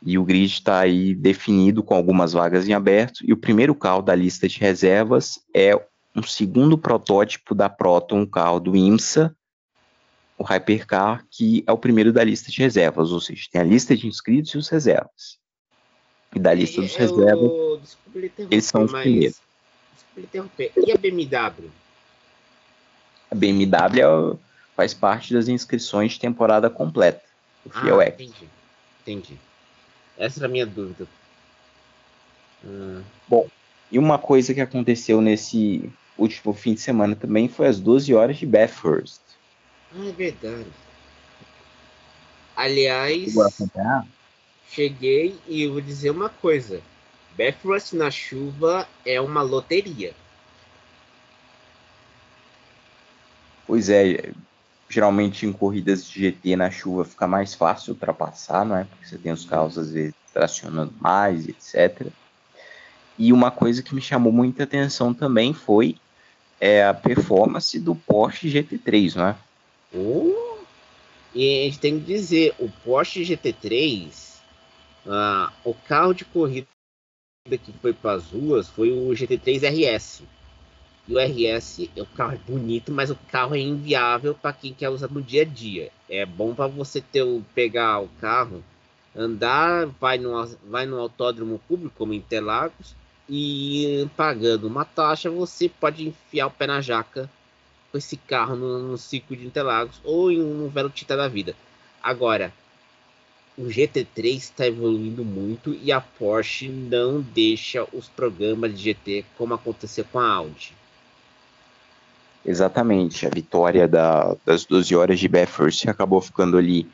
E 0.02 0.18
o 0.18 0.26
grid 0.26 0.52
está 0.52 0.80
aí 0.80 1.16
definido 1.16 1.82
com 1.82 1.96
algumas 1.96 2.34
vagas 2.34 2.68
em 2.68 2.74
aberto. 2.74 3.20
E 3.24 3.32
o 3.32 3.38
primeiro 3.38 3.74
carro 3.74 4.02
da 4.02 4.14
lista 4.14 4.48
de 4.48 4.60
reservas 4.60 5.40
é 5.56 5.74
um 6.16 6.24
segundo 6.24 6.78
protótipo 6.78 7.56
da 7.56 7.70
Proton, 7.70 8.20
um 8.20 8.26
carro 8.26 8.60
do 8.60 8.76
IMSA, 8.76 9.36
o 10.38 10.44
Hypercar, 10.44 11.26
que 11.32 11.64
é 11.66 11.72
o 11.72 11.78
primeiro 11.78 12.12
da 12.12 12.24
lista 12.24 12.52
de 12.52 12.60
reservas, 12.60 13.12
ou 13.12 13.22
seja, 13.22 13.48
tem 13.52 13.62
a 13.62 13.64
lista 13.64 13.96
de 13.96 14.08
inscritos 14.08 14.54
e 14.54 14.58
os 14.58 14.68
reservas. 14.68 15.40
E 16.36 16.40
da 16.40 16.54
lista 16.54 16.82
dos 16.82 16.96
reservas, 16.96 17.98
eles 18.52 18.66
são 18.66 18.84
os 18.84 18.92
mas... 18.92 19.02
primeiros. 19.04 19.42
E 20.18 20.92
a 20.92 20.98
BMW? 20.98 21.72
A 23.32 23.36
BMW 23.36 24.34
é 24.34 24.38
faz 24.76 24.94
parte 24.94 25.34
das 25.34 25.48
inscrições 25.48 26.14
de 26.14 26.20
temporada 26.20 26.70
completa. 26.70 27.22
O 27.66 27.70
Fiel 27.70 28.02
ah, 28.02 28.08
entendi. 28.08 28.50
Entendi. 29.02 29.40
Essa 30.18 30.40
era 30.40 30.48
a 30.48 30.50
minha 30.50 30.66
dúvida. 30.66 31.08
Hum. 32.64 33.02
Bom, 33.28 33.48
e 33.92 33.98
uma 33.98 34.18
coisa 34.18 34.54
que 34.54 34.62
aconteceu 34.62 35.22
nesse 35.22 35.90
último 36.18 36.54
fim 36.54 36.74
de 36.74 36.82
semana 36.82 37.16
também 37.16 37.48
foi 37.48 37.68
as 37.68 37.80
12 37.80 38.14
horas 38.14 38.38
de 38.38 38.46
Bathurst. 38.46 39.22
Ah, 39.94 40.06
é 40.08 40.12
verdade. 40.12 40.68
Aliás, 42.56 43.34
cheguei 44.72 45.38
e 45.48 45.68
vou 45.68 45.82
dizer 45.82 46.10
uma 46.10 46.30
coisa. 46.30 46.82
Bathurst 47.38 47.94
na 47.94 48.10
chuva 48.10 48.88
é 49.06 49.20
uma 49.20 49.42
loteria. 49.42 50.14
Pois 53.68 53.90
é, 53.90 54.32
geralmente 54.88 55.46
em 55.46 55.52
corridas 55.52 56.08
de 56.08 56.22
GT 56.22 56.56
na 56.56 56.70
chuva 56.70 57.04
fica 57.04 57.28
mais 57.28 57.54
fácil 57.54 57.94
ultrapassar, 57.94 58.64
não 58.64 58.78
é? 58.78 58.84
Porque 58.84 59.06
você 59.06 59.18
tem 59.18 59.32
os 59.32 59.46
carros 59.46 59.78
às 59.78 59.92
vezes 59.92 60.14
tracionando 60.34 60.94
mais, 61.00 61.48
etc. 61.48 62.08
E 63.18 63.34
uma 63.34 63.50
coisa 63.50 63.82
que 63.82 63.96
me 63.96 64.02
chamou 64.02 64.32
muita 64.32 64.64
atenção 64.64 65.14
também 65.14 65.54
foi 65.54 65.96
é, 66.60 66.86
a 66.86 66.94
performance 66.94 67.80
do 67.80 67.96
Porsche 67.96 68.50
GT3, 68.50 69.16
não 69.16 69.28
é? 69.28 69.36
Oh, 69.94 70.58
e 71.34 71.62
a 71.62 71.64
gente 71.66 71.80
tem 71.80 72.00
que 72.00 72.06
dizer, 72.06 72.54
o 72.60 72.70
Porsche 72.84 73.24
GT3, 73.24 74.35
ah, 75.08 75.52
o 75.64 75.74
carro 75.74 76.14
de 76.14 76.26
corrida 76.26 76.68
que 77.48 77.72
foi 77.82 77.94
para 77.94 78.14
as 78.14 78.32
ruas 78.32 78.68
foi 78.68 78.92
o 78.92 79.10
GT3 79.10 79.62
RS. 79.70 80.24
E 81.08 81.14
o 81.14 81.20
RS, 81.20 81.90
o 81.98 82.06
carro 82.06 82.34
é 82.34 82.38
bonito, 82.38 82.92
mas 82.92 83.12
o 83.12 83.16
carro 83.16 83.56
é 83.56 83.60
inviável 83.60 84.34
para 84.34 84.54
quem 84.54 84.74
quer 84.74 84.90
usar 84.90 85.08
no 85.08 85.22
dia 85.22 85.44
a 85.44 85.46
dia. 85.46 85.92
É 86.10 86.26
bom 86.26 86.56
para 86.56 86.66
você 86.66 87.00
ter 87.00 87.24
pegar 87.54 88.00
o 88.00 88.10
carro, 88.20 88.64
andar, 89.16 89.86
vai 89.86 90.18
no, 90.18 90.46
vai 90.68 90.88
no 90.88 91.00
autódromo 91.00 91.62
público, 91.68 91.94
como 91.96 92.14
Interlagos, 92.14 92.96
e 93.30 94.08
pagando 94.18 94.68
uma 94.68 94.84
taxa, 94.84 95.30
você 95.30 95.70
pode 95.70 96.08
enfiar 96.08 96.48
o 96.48 96.52
pé 96.52 96.66
na 96.66 96.82
jaca 96.82 97.30
com 97.92 97.98
esse 98.00 98.18
carro 98.18 98.56
no, 98.56 98.80
no 98.80 98.98
ciclo 98.98 99.36
de 99.36 99.46
Interlagos 99.46 100.02
ou 100.04 100.32
em 100.32 100.42
um 100.42 100.68
Velocita 100.68 101.16
da 101.16 101.28
vida. 101.28 101.56
Agora, 102.02 102.52
o 103.58 103.64
GT3 103.64 104.36
está 104.36 104.68
evoluindo 104.68 105.24
muito 105.24 105.74
e 105.74 105.92
a 105.92 106.02
Porsche 106.02 106.68
não 106.68 107.22
deixa 107.22 107.88
os 107.94 108.08
programas 108.08 108.78
de 108.78 108.84
GT 108.84 109.26
como 109.38 109.54
aconteceu 109.54 110.06
com 110.12 110.20
a 110.20 110.28
Audi. 110.28 110.74
Exatamente, 112.46 113.26
a 113.26 113.30
vitória 113.30 113.88
da, 113.88 114.36
das 114.46 114.66
12 114.66 114.96
horas 114.96 115.20
de 115.20 115.28
Bathurst 115.28 115.88
acabou 115.88 116.22
ficando 116.22 116.58
ali 116.58 116.88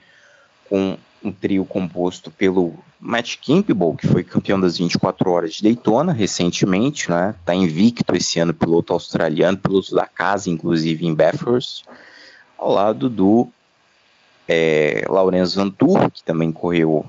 com 0.70 0.98
um 1.24 1.32
trio 1.32 1.66
composto 1.66 2.32
pelo 2.32 2.74
Matt 3.00 3.36
Campbell, 3.46 3.96
que 3.96 4.08
foi 4.08 4.24
campeão 4.24 4.60
das 4.60 4.78
24 4.78 5.30
horas 5.30 5.56
de 5.56 5.64
Daytona 5.64 6.14
recentemente, 6.14 7.10
né? 7.12 7.36
Tá 7.46 7.54
invicto 7.54 8.16
esse 8.16 8.40
ano, 8.40 8.54
piloto 8.54 8.94
australiano, 8.94 9.58
piloto 9.58 9.94
da 9.94 10.06
casa, 10.06 10.50
inclusive 10.50 11.06
em 11.06 11.14
Bathurst, 11.14 11.84
ao 12.58 12.72
lado 12.72 13.10
do 13.10 13.50
é, 14.52 15.06
Laurence 15.08 15.56
Vantur, 15.56 16.12
que 16.12 16.22
também 16.22 16.52
correu 16.52 17.06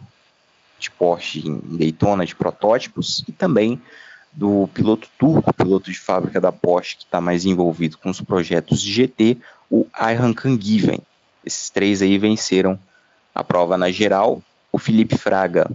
de 0.78 0.88
Porsche 0.90 1.48
em 1.48 1.76
Daytona 1.76 2.24
de 2.24 2.36
protótipos, 2.36 3.24
e 3.26 3.32
também 3.32 3.82
do 4.32 4.68
piloto 4.72 5.08
turco, 5.18 5.52
piloto 5.52 5.90
de 5.90 5.98
fábrica 5.98 6.40
da 6.40 6.52
Porsche, 6.52 6.96
que 6.96 7.04
está 7.04 7.20
mais 7.20 7.44
envolvido 7.44 7.98
com 7.98 8.10
os 8.10 8.20
projetos 8.20 8.80
de 8.80 8.92
GT, 8.92 9.38
o 9.68 9.86
Ayhan 9.92 10.32
Kangiven. 10.32 11.00
Esses 11.44 11.68
três 11.68 12.00
aí 12.00 12.16
venceram 12.16 12.78
a 13.34 13.42
prova 13.42 13.76
na 13.76 13.90
geral. 13.90 14.40
O 14.70 14.78
Felipe 14.78 15.18
Fraga 15.18 15.68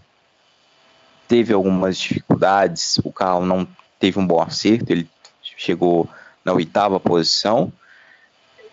teve 1.28 1.54
algumas 1.54 1.98
dificuldades, 1.98 2.98
o 3.04 3.12
carro 3.12 3.46
não 3.46 3.68
teve 4.00 4.18
um 4.18 4.26
bom 4.26 4.42
acerto, 4.42 4.92
ele 4.92 5.08
chegou 5.42 6.10
na 6.46 6.54
oitava 6.54 6.98
posição. 6.98 7.72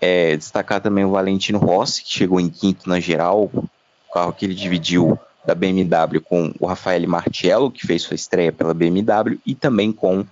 É, 0.06 0.36
destacar 0.36 0.82
também 0.82 1.02
o 1.02 1.12
Valentino 1.12 1.58
Rossi, 1.58 2.04
que 2.04 2.12
chegou 2.12 2.38
em 2.38 2.50
quinto 2.50 2.86
na 2.86 3.00
geral, 3.00 3.44
o 3.54 3.68
carro 4.12 4.34
que 4.34 4.44
ele 4.44 4.54
dividiu 4.54 5.18
da 5.46 5.54
BMW 5.54 6.20
com 6.20 6.52
o 6.60 6.66
Rafael 6.66 7.08
Martiello, 7.08 7.70
que 7.70 7.86
fez 7.86 8.02
sua 8.02 8.14
estreia 8.14 8.52
pela 8.52 8.74
BMW, 8.74 9.40
e 9.46 9.54
também 9.54 9.90
com 9.90 10.26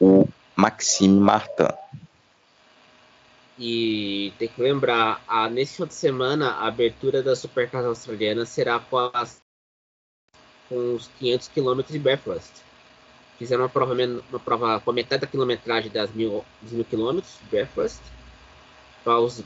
o 0.00 0.26
Maxime 0.56 1.20
Martin. 1.20 1.68
E 3.58 4.32
tem 4.38 4.48
que 4.48 4.62
lembrar, 4.62 5.22
a, 5.28 5.50
nesse 5.50 5.74
final 5.74 5.88
de 5.88 5.94
semana, 5.94 6.52
a 6.52 6.66
abertura 6.66 7.22
da 7.22 7.36
Supercars 7.36 7.84
australiana 7.84 8.46
será 8.46 8.78
com, 8.78 9.10
as, 9.12 9.42
com 10.66 10.94
os 10.94 11.10
500 11.18 11.48
km 11.48 11.82
de 11.86 11.98
Bathurst. 11.98 12.52
Fizeram 13.38 13.64
uma 13.64 13.68
prova, 13.68 13.94
uma 13.94 14.40
prova 14.40 14.80
com 14.80 14.92
metade 14.92 15.20
da 15.20 15.26
quilometragem 15.26 15.90
das 15.90 16.10
mil, 16.10 16.42
dos 16.62 16.72
mil 16.72 16.86
quilômetros 16.86 17.34
de 17.42 17.58
Bathurst. 17.58 18.00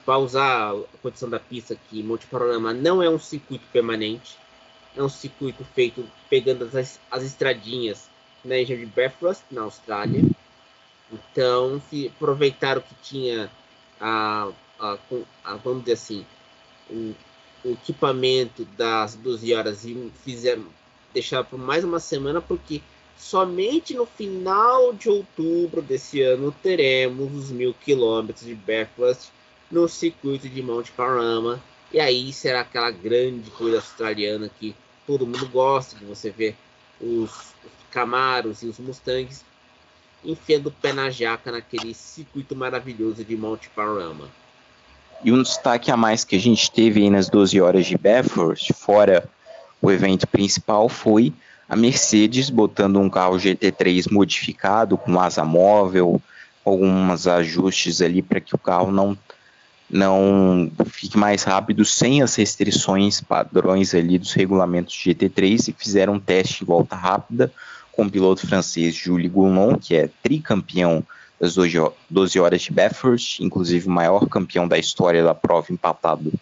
Para 0.05 0.19
usar 0.19 0.73
a 0.73 0.99
condição 1.01 1.31
da 1.31 1.39
pista 1.39 1.79
que 1.89 2.03
Monte 2.03 2.27
Panorama 2.27 2.75
não 2.75 3.01
é 3.01 3.09
um 3.09 3.19
circuito 3.19 3.65
permanente, 3.73 4.37
é 4.97 5.01
um 5.01 5.09
circuito 5.09 5.65
feito 5.65 6.05
pegando 6.29 6.65
as, 6.65 6.99
as 7.09 7.23
estradinhas 7.23 8.11
na 8.45 8.57
região 8.57 8.77
de 8.77 8.87
Bathurst, 8.87 9.45
na 9.53 9.63
Austrália. 9.63 10.25
Então, 11.13 11.81
se 11.89 12.09
aproveitaram 12.09 12.81
que 12.81 12.93
tinha 13.05 13.49
a, 14.01 14.49
a, 14.81 14.99
a 15.45 15.55
vamos 15.59 15.85
dizer 15.85 15.93
assim, 15.93 16.27
o, 16.91 17.15
o, 17.65 17.71
equipamento 17.71 18.65
das 18.77 19.15
12 19.15 19.55
horas 19.55 19.85
e 19.85 20.11
fizeram 20.25 20.67
deixar 21.15 21.45
por 21.45 21.57
mais 21.57 21.85
uma 21.85 22.01
semana, 22.01 22.41
porque 22.41 22.83
somente 23.17 23.95
no 23.95 24.07
final 24.07 24.93
de 24.93 25.09
outubro 25.09 25.81
desse 25.81 26.21
ano 26.21 26.53
teremos 26.65 27.33
os 27.33 27.53
mil 27.53 27.73
quilômetros 27.73 28.45
de 28.45 28.57
Bathurst 28.57 29.31
no 29.73 29.89
circuito 29.89 30.49
de 30.49 30.63
Mount 30.63 30.91
Panorama. 30.91 31.59
E 31.91 31.99
aí 31.99 32.33
será 32.33 32.61
aquela 32.61 32.91
grande 32.91 33.51
coisa 33.51 33.79
australiana 33.79 34.51
que 34.61 34.77
todo 35.07 35.27
mundo 35.27 35.49
gosta 35.49 35.97
de 35.97 36.05
você 36.05 36.31
ver 36.31 36.55
os, 37.01 37.31
os 37.31 37.73
Camaros 37.91 38.63
e 38.63 38.67
os 38.67 38.79
Mustangs 38.79 39.45
enfiando 40.25 40.69
o 40.69 40.73
pé 40.73 40.93
na 40.93 41.11
jaca 41.11 41.51
naquele 41.51 41.95
circuito 41.95 42.55
maravilhoso 42.55 43.25
de 43.25 43.37
Mount 43.37 43.67
Panorama. 43.75 44.29
E 45.25 45.33
um 45.33 45.43
destaque 45.43 45.91
a 45.91 45.97
mais 45.97 46.25
que 46.25 46.37
a 46.37 46.41
gente 46.41 46.71
teve 46.71 47.03
aí 47.03 47.11
nas 47.11 47.29
12 47.29 47.61
horas 47.61 47.87
de 47.87 47.97
Bathurst, 47.97 48.73
fora 48.73 49.29
o 49.81 49.91
evento 49.91 50.27
principal, 50.27 50.89
foi 50.89 51.33
a 51.69 51.75
Mercedes 51.75 52.51
botando 52.51 53.01
um 53.01 53.11
carro 53.11 53.37
GT3 53.37 54.13
modificado 54.13 54.97
com 54.97 55.19
asa 55.19 55.45
móvel, 55.45 56.21
alguns 56.65 57.27
ajustes 57.27 58.01
ali 58.01 58.23
para 58.23 58.41
que 58.41 58.55
o 58.55 58.59
carro 58.59 58.93
não 58.93 59.19
não 59.93 60.73
fique 60.87 61.19
mais 61.19 61.43
rápido 61.43 61.85
sem 61.85 62.23
as 62.23 62.35
restrições 62.35 63.21
padrões 63.21 63.95
ali 63.95 64.19
dos 64.19 64.33
regulamentos 64.33 64.95
GT3 64.95 65.69
e 65.69 65.73
fizeram 65.73 66.15
um 66.15 66.21
teste 66.21 66.65
em 66.65 66.67
volta 66.67 66.97
rápida 66.97 67.53
com 67.93 68.07
o 68.07 68.11
piloto 68.11 68.47
francês 68.47 68.95
Jules 68.95 69.31
Goulon, 69.31 69.77
que 69.77 69.95
é 69.95 70.09
tricampeão 70.23 71.05
das 71.39 71.57
12 72.09 72.41
horas 72.41 72.63
de 72.63 72.73
Bathurst, 72.73 73.41
inclusive 73.41 73.87
o 73.87 73.91
maior 73.91 74.27
campeão 74.29 74.67
da 74.67 74.79
história 74.79 75.23
da 75.23 75.35
prova 75.35 75.71
empatado 75.71 76.33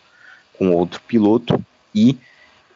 com 0.57 0.71
outro 0.71 1.01
piloto, 1.09 1.61
e 1.93 2.17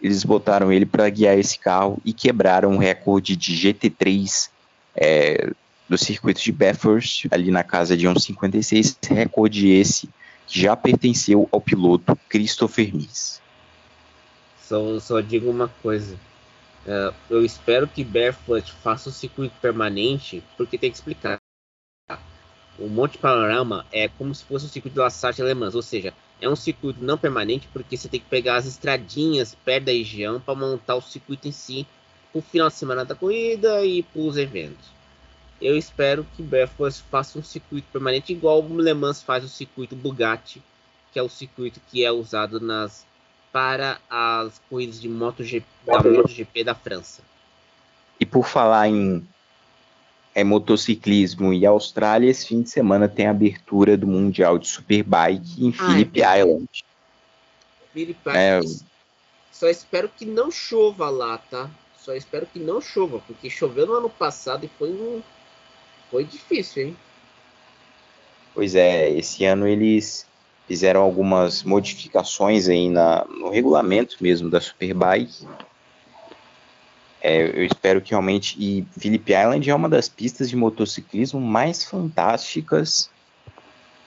eles 0.03 0.25
botaram 0.25 0.73
ele 0.73 0.87
para 0.87 1.09
guiar 1.09 1.39
esse 1.39 1.57
carro 1.57 1.99
e 2.05 2.13
quebraram 2.13 2.75
o 2.75 2.79
recorde 2.79 3.37
de 3.37 3.55
GT3 3.55 4.49
é, 4.97 5.53
do 5.89 5.97
circuito 5.97 6.43
de 6.43 6.51
Bathurst, 6.51 7.27
ali 7.31 7.51
na 7.53 7.63
casa 7.63 7.97
de 7.97 8.09
1,56, 8.09 8.97
recorde 9.15 9.69
esse 9.69 10.09
já 10.49 10.77
pertenceu 10.77 11.49
ao 11.51 11.61
piloto 11.61 12.17
Christopher 12.29 12.95
Mies. 12.95 13.41
Só, 14.61 14.99
só 14.99 15.21
digo 15.21 15.51
uma 15.51 15.69
coisa. 15.69 16.15
Uh, 16.87 17.15
eu 17.31 17.45
espero 17.45 17.89
que 17.89 18.05
Barefoot 18.05 18.73
faça 18.73 19.09
o 19.09 19.13
circuito 19.13 19.55
permanente, 19.61 20.43
porque 20.57 20.79
tem 20.79 20.91
que 20.91 20.97
explicar. 20.97 21.39
O 22.79 22.89
Monte 22.89 23.19
Panorama 23.19 23.87
é 23.93 24.09
como 24.09 24.35
se 24.35 24.45
fosse 24.45 24.67
o 24.67 24.69
circuito 24.69 24.95
de 24.95 25.01
La 25.01 25.09
Sarthe 25.09 25.41
Alemãs, 25.41 25.75
ou 25.75 25.83
seja, 25.83 26.13
é 26.41 26.49
um 26.49 26.57
circuito 26.57 27.03
não 27.03 27.17
permanente 27.17 27.69
porque 27.73 27.97
você 27.97 28.09
tem 28.09 28.21
que 28.21 28.27
pegar 28.27 28.57
as 28.57 28.67
estradinhas 28.67 29.55
perto 29.65 29.87
da 29.87 29.93
região 29.93 30.41
para 30.41 30.55
montar 30.55 30.97
o 30.97 31.01
circuito 31.01 31.47
em 31.47 31.53
si, 31.53 31.87
o 32.33 32.43
final 32.43 32.69
de 32.69 32.75
semana 32.75 33.05
da 33.05 33.15
corrida 33.15 33.85
e 33.85 34.03
para 34.03 34.21
os 34.23 34.37
eventos. 34.37 34.93
Eu 35.61 35.77
espero 35.77 36.27
que 36.37 36.43
Barefoot 36.43 37.03
faça 37.11 37.39
um 37.39 37.43
circuito 37.43 37.87
permanente 37.93 38.33
igual 38.33 38.63
o 38.63 38.81
Le 38.81 38.93
Mans 38.93 39.23
faz 39.23 39.45
o 39.45 39.49
circuito 39.49 39.97
Bugatti, 39.97 40.63
que 41.13 41.19
é 41.19 41.23
o 41.23 41.29
circuito 41.29 41.81
que 41.91 42.05
é 42.05 42.11
usado 42.11 42.61
nas 42.61 43.07
para 43.53 43.99
as 44.11 44.61
corridas 44.69 45.01
de 45.01 45.09
MotoGP, 45.09 45.65
da 45.87 46.03
MotoGP 46.03 46.65
da 46.65 46.75
França. 46.75 47.23
E 48.19 48.27
por 48.27 48.45
falar 48.49 48.89
em 48.89 49.25
é, 50.35 50.43
motociclismo 50.43 51.53
e 51.53 51.65
Austrália, 51.65 52.29
esse 52.29 52.49
fim 52.49 52.63
de 52.63 52.71
semana 52.71 53.09
tem 53.09 53.29
a 53.29 53.31
abertura 53.31 53.97
do 53.97 54.09
Mundial 54.09 54.59
de 54.59 54.67
Superbike 54.67 55.65
em 55.65 55.71
ah, 55.79 55.87
Phillip 55.87 56.21
é 56.21 56.41
Island. 56.41 56.85
Phillip 57.93 58.19
é... 58.27 58.61
Só 59.53 59.69
espero 59.69 60.09
que 60.09 60.27
não 60.27 60.51
chova 60.51 61.09
lá, 61.09 61.39
tá? 61.39 61.71
Só 61.97 62.13
espero 62.13 62.47
que 62.47 62.59
não 62.59 62.81
chova, 62.81 63.21
porque 63.21 63.49
choveu 63.49 63.87
no 63.87 63.95
ano 63.95 64.11
passado 64.11 64.65
e 64.65 64.71
foi 64.77 64.91
um... 64.91 65.23
foi 66.15 66.25
difícil, 66.25 66.87
hein? 66.87 66.97
Pois 68.55 68.77
é, 68.77 69.11
esse 69.11 69.45
ano 69.45 69.67
eles 69.67 70.25
fizeram 70.69 71.03
algumas 71.03 71.65
modificações 71.65 72.69
aí 72.69 72.89
na, 72.89 73.25
no 73.25 73.51
regulamento 73.51 74.17
mesmo 74.21 74.49
da 74.49 74.61
Superbike 74.61 75.45
é, 77.25 77.59
eu 77.59 77.65
espero 77.65 78.03
que 78.03 78.11
realmente. 78.11 78.55
E 78.61 78.87
Phillip 79.01 79.33
Island 79.33 79.71
é 79.71 79.75
uma 79.75 79.89
das 79.89 80.11
pistas 80.11 80.51
de 80.51 80.57
motociclismo 80.57 81.41
mais 81.41 81.83
fantásticas 81.83 83.09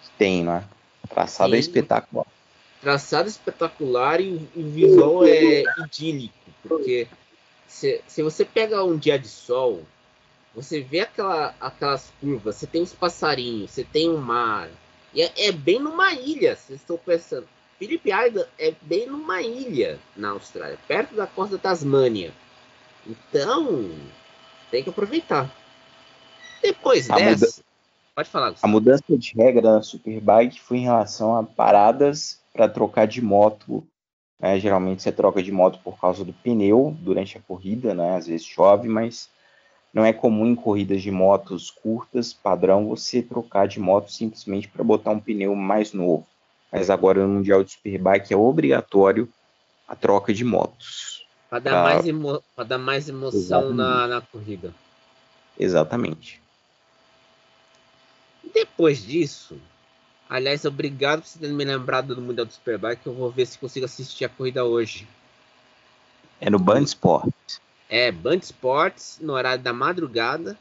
que 0.03 0.09
tem, 0.19 0.43
né? 0.43 0.63
Traçado 1.09 1.55
é 1.55 1.57
espetacular. 1.57 2.27
Traçado 2.79 3.27
espetacular 3.27 4.21
e 4.21 4.47
o 4.55 4.69
visual 4.69 5.25
é 5.25 5.63
idílico, 5.83 6.35
porque 6.61 7.07
se, 7.67 8.01
se 8.07 8.21
você 8.21 8.45
pega 8.45 8.83
um 8.83 8.95
dia 8.95 9.17
de 9.17 9.27
sol, 9.27 9.81
você 10.57 10.81
vê 10.81 11.01
aquela, 11.01 11.53
aquelas 11.61 12.11
curvas, 12.19 12.55
você 12.55 12.65
tem 12.65 12.81
os 12.81 12.91
passarinhos, 12.91 13.69
você 13.69 13.83
tem 13.83 14.09
o 14.09 14.17
mar, 14.17 14.67
e 15.13 15.21
é, 15.21 15.31
é 15.37 15.51
bem 15.51 15.79
numa 15.79 16.13
ilha, 16.13 16.55
vocês 16.55 16.81
estão 16.81 16.97
pensando. 16.97 17.47
Phillip 17.77 18.09
Island 18.09 18.49
é 18.57 18.73
bem 18.81 19.05
numa 19.05 19.39
ilha 19.39 19.99
na 20.15 20.31
Austrália, 20.31 20.79
perto 20.87 21.13
da 21.13 21.27
costa 21.27 21.57
da 21.57 21.61
Tasmânia. 21.61 22.33
Então, 23.05 23.91
tem 24.71 24.83
que 24.83 24.89
aproveitar. 24.89 25.55
Depois 26.59 27.07
a 27.11 27.17
dessa. 27.17 27.45
Muda... 27.45 27.67
Pode 28.15 28.29
falar. 28.29 28.49
Gustavo. 28.49 28.67
A 28.67 28.73
mudança 28.73 29.03
de 29.09 29.33
regra 29.35 29.75
na 29.75 29.83
Superbike 29.83 30.59
foi 30.59 30.77
em 30.77 30.85
relação 30.85 31.37
a 31.37 31.43
paradas 31.43 32.41
para 32.51 32.67
trocar 32.67 33.05
de 33.05 33.21
moto. 33.21 33.85
Né? 34.39 34.59
Geralmente 34.59 35.03
você 35.03 35.11
troca 35.11 35.43
de 35.43 35.51
moto 35.51 35.79
por 35.83 35.99
causa 35.99 36.25
do 36.25 36.33
pneu 36.33 36.97
durante 36.99 37.37
a 37.37 37.41
corrida, 37.41 37.93
né? 37.93 38.15
Às 38.15 38.25
vezes 38.25 38.47
chove, 38.47 38.89
mas 38.89 39.29
não 39.97 40.05
é 40.05 40.13
comum 40.13 40.45
em 40.45 40.53
corridas 40.53 41.01
de 41.01 41.10
motos 41.10 41.71
curtas, 41.71 42.31
padrão, 42.31 42.88
você 42.88 43.19
trocar 43.19 43.67
de 43.67 43.79
moto 43.79 44.12
simplesmente 44.12 44.67
para 44.67 44.83
botar 44.83 45.10
um 45.10 45.19
pneu 45.19 45.55
mais 45.55 45.91
novo. 45.91 46.23
Mas 46.71 46.91
agora 46.91 47.25
no 47.25 47.33
Mundial 47.33 47.63
de 47.63 47.71
Superbike 47.71 48.31
é 48.31 48.38
obrigatório 48.38 49.27
a 49.88 49.95
troca 49.95 50.31
de 50.31 50.43
motos. 50.43 51.25
Para 51.49 51.57
dar, 51.57 51.83
mais 51.83 52.05
emo... 52.05 52.43
dar 52.67 52.77
mais 52.77 53.10
emoção 53.10 53.73
na, 53.73 54.05
na 54.05 54.21
corrida. 54.21 54.71
Exatamente. 55.57 56.39
Depois 58.53 59.03
disso, 59.03 59.57
aliás, 60.29 60.63
obrigado 60.63 61.21
por 61.21 61.27
você 61.27 61.39
ter 61.39 61.51
me 61.51 61.65
lembrado 61.65 62.13
do 62.13 62.21
Mundial 62.21 62.45
do 62.45 62.53
Superbike. 62.53 63.07
Eu 63.07 63.15
vou 63.15 63.31
ver 63.31 63.47
se 63.47 63.57
consigo 63.57 63.88
assistir 63.88 64.25
a 64.25 64.29
corrida 64.29 64.63
hoje. 64.63 65.07
É 66.39 66.51
no 66.51 66.60
Band. 66.60 66.86
É, 67.89 68.12
Band 68.12 68.38
Sports, 68.38 69.19
no 69.21 69.34
horário 69.34 69.63
da 69.63 69.73
madrugada. 69.73 70.58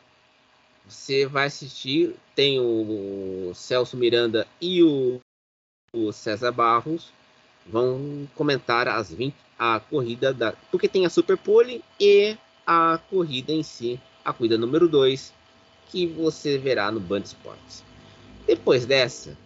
Você 0.89 1.27
vai 1.27 1.47
assistir. 1.47 2.15
Tem 2.35 2.61
o 2.61 3.53
Celso 3.55 3.97
Miranda 3.97 4.47
e 4.61 4.83
o, 4.83 5.21
o 5.93 6.12
César 6.12 6.53
Barros. 6.53 7.11
Vão 7.67 8.29
comentar 8.35 8.87
às 8.87 9.12
20 9.12 9.35
a 9.59 9.81
corrida 9.81 10.33
da. 10.33 10.53
Porque 10.71 10.89
tem 10.89 11.05
a 11.05 11.11
Super 11.11 11.37
Pole 11.37 11.83
e 11.99 12.37
a 12.67 12.99
corrida 13.11 13.53
em 13.53 13.62
si, 13.62 14.01
a 14.25 14.33
corrida 14.33 14.59
número 14.59 14.89
2, 14.89 15.33
que 15.89 16.07
você 16.07 16.59
verá 16.59 16.91
no 16.91 17.01
Band 17.01 17.21
Esportes. 17.21 17.85
Depois 18.47 18.87
dessa, 18.87 19.37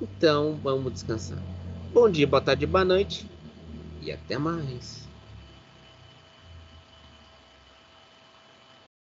então 0.00 0.58
vamos 0.62 0.92
descansar. 0.92 1.38
Bom 1.92 2.10
dia, 2.10 2.26
boa 2.26 2.40
tarde, 2.40 2.66
boa 2.66 2.84
noite 2.84 3.26
e 4.02 4.10
até 4.10 4.36
mais. 4.36 5.08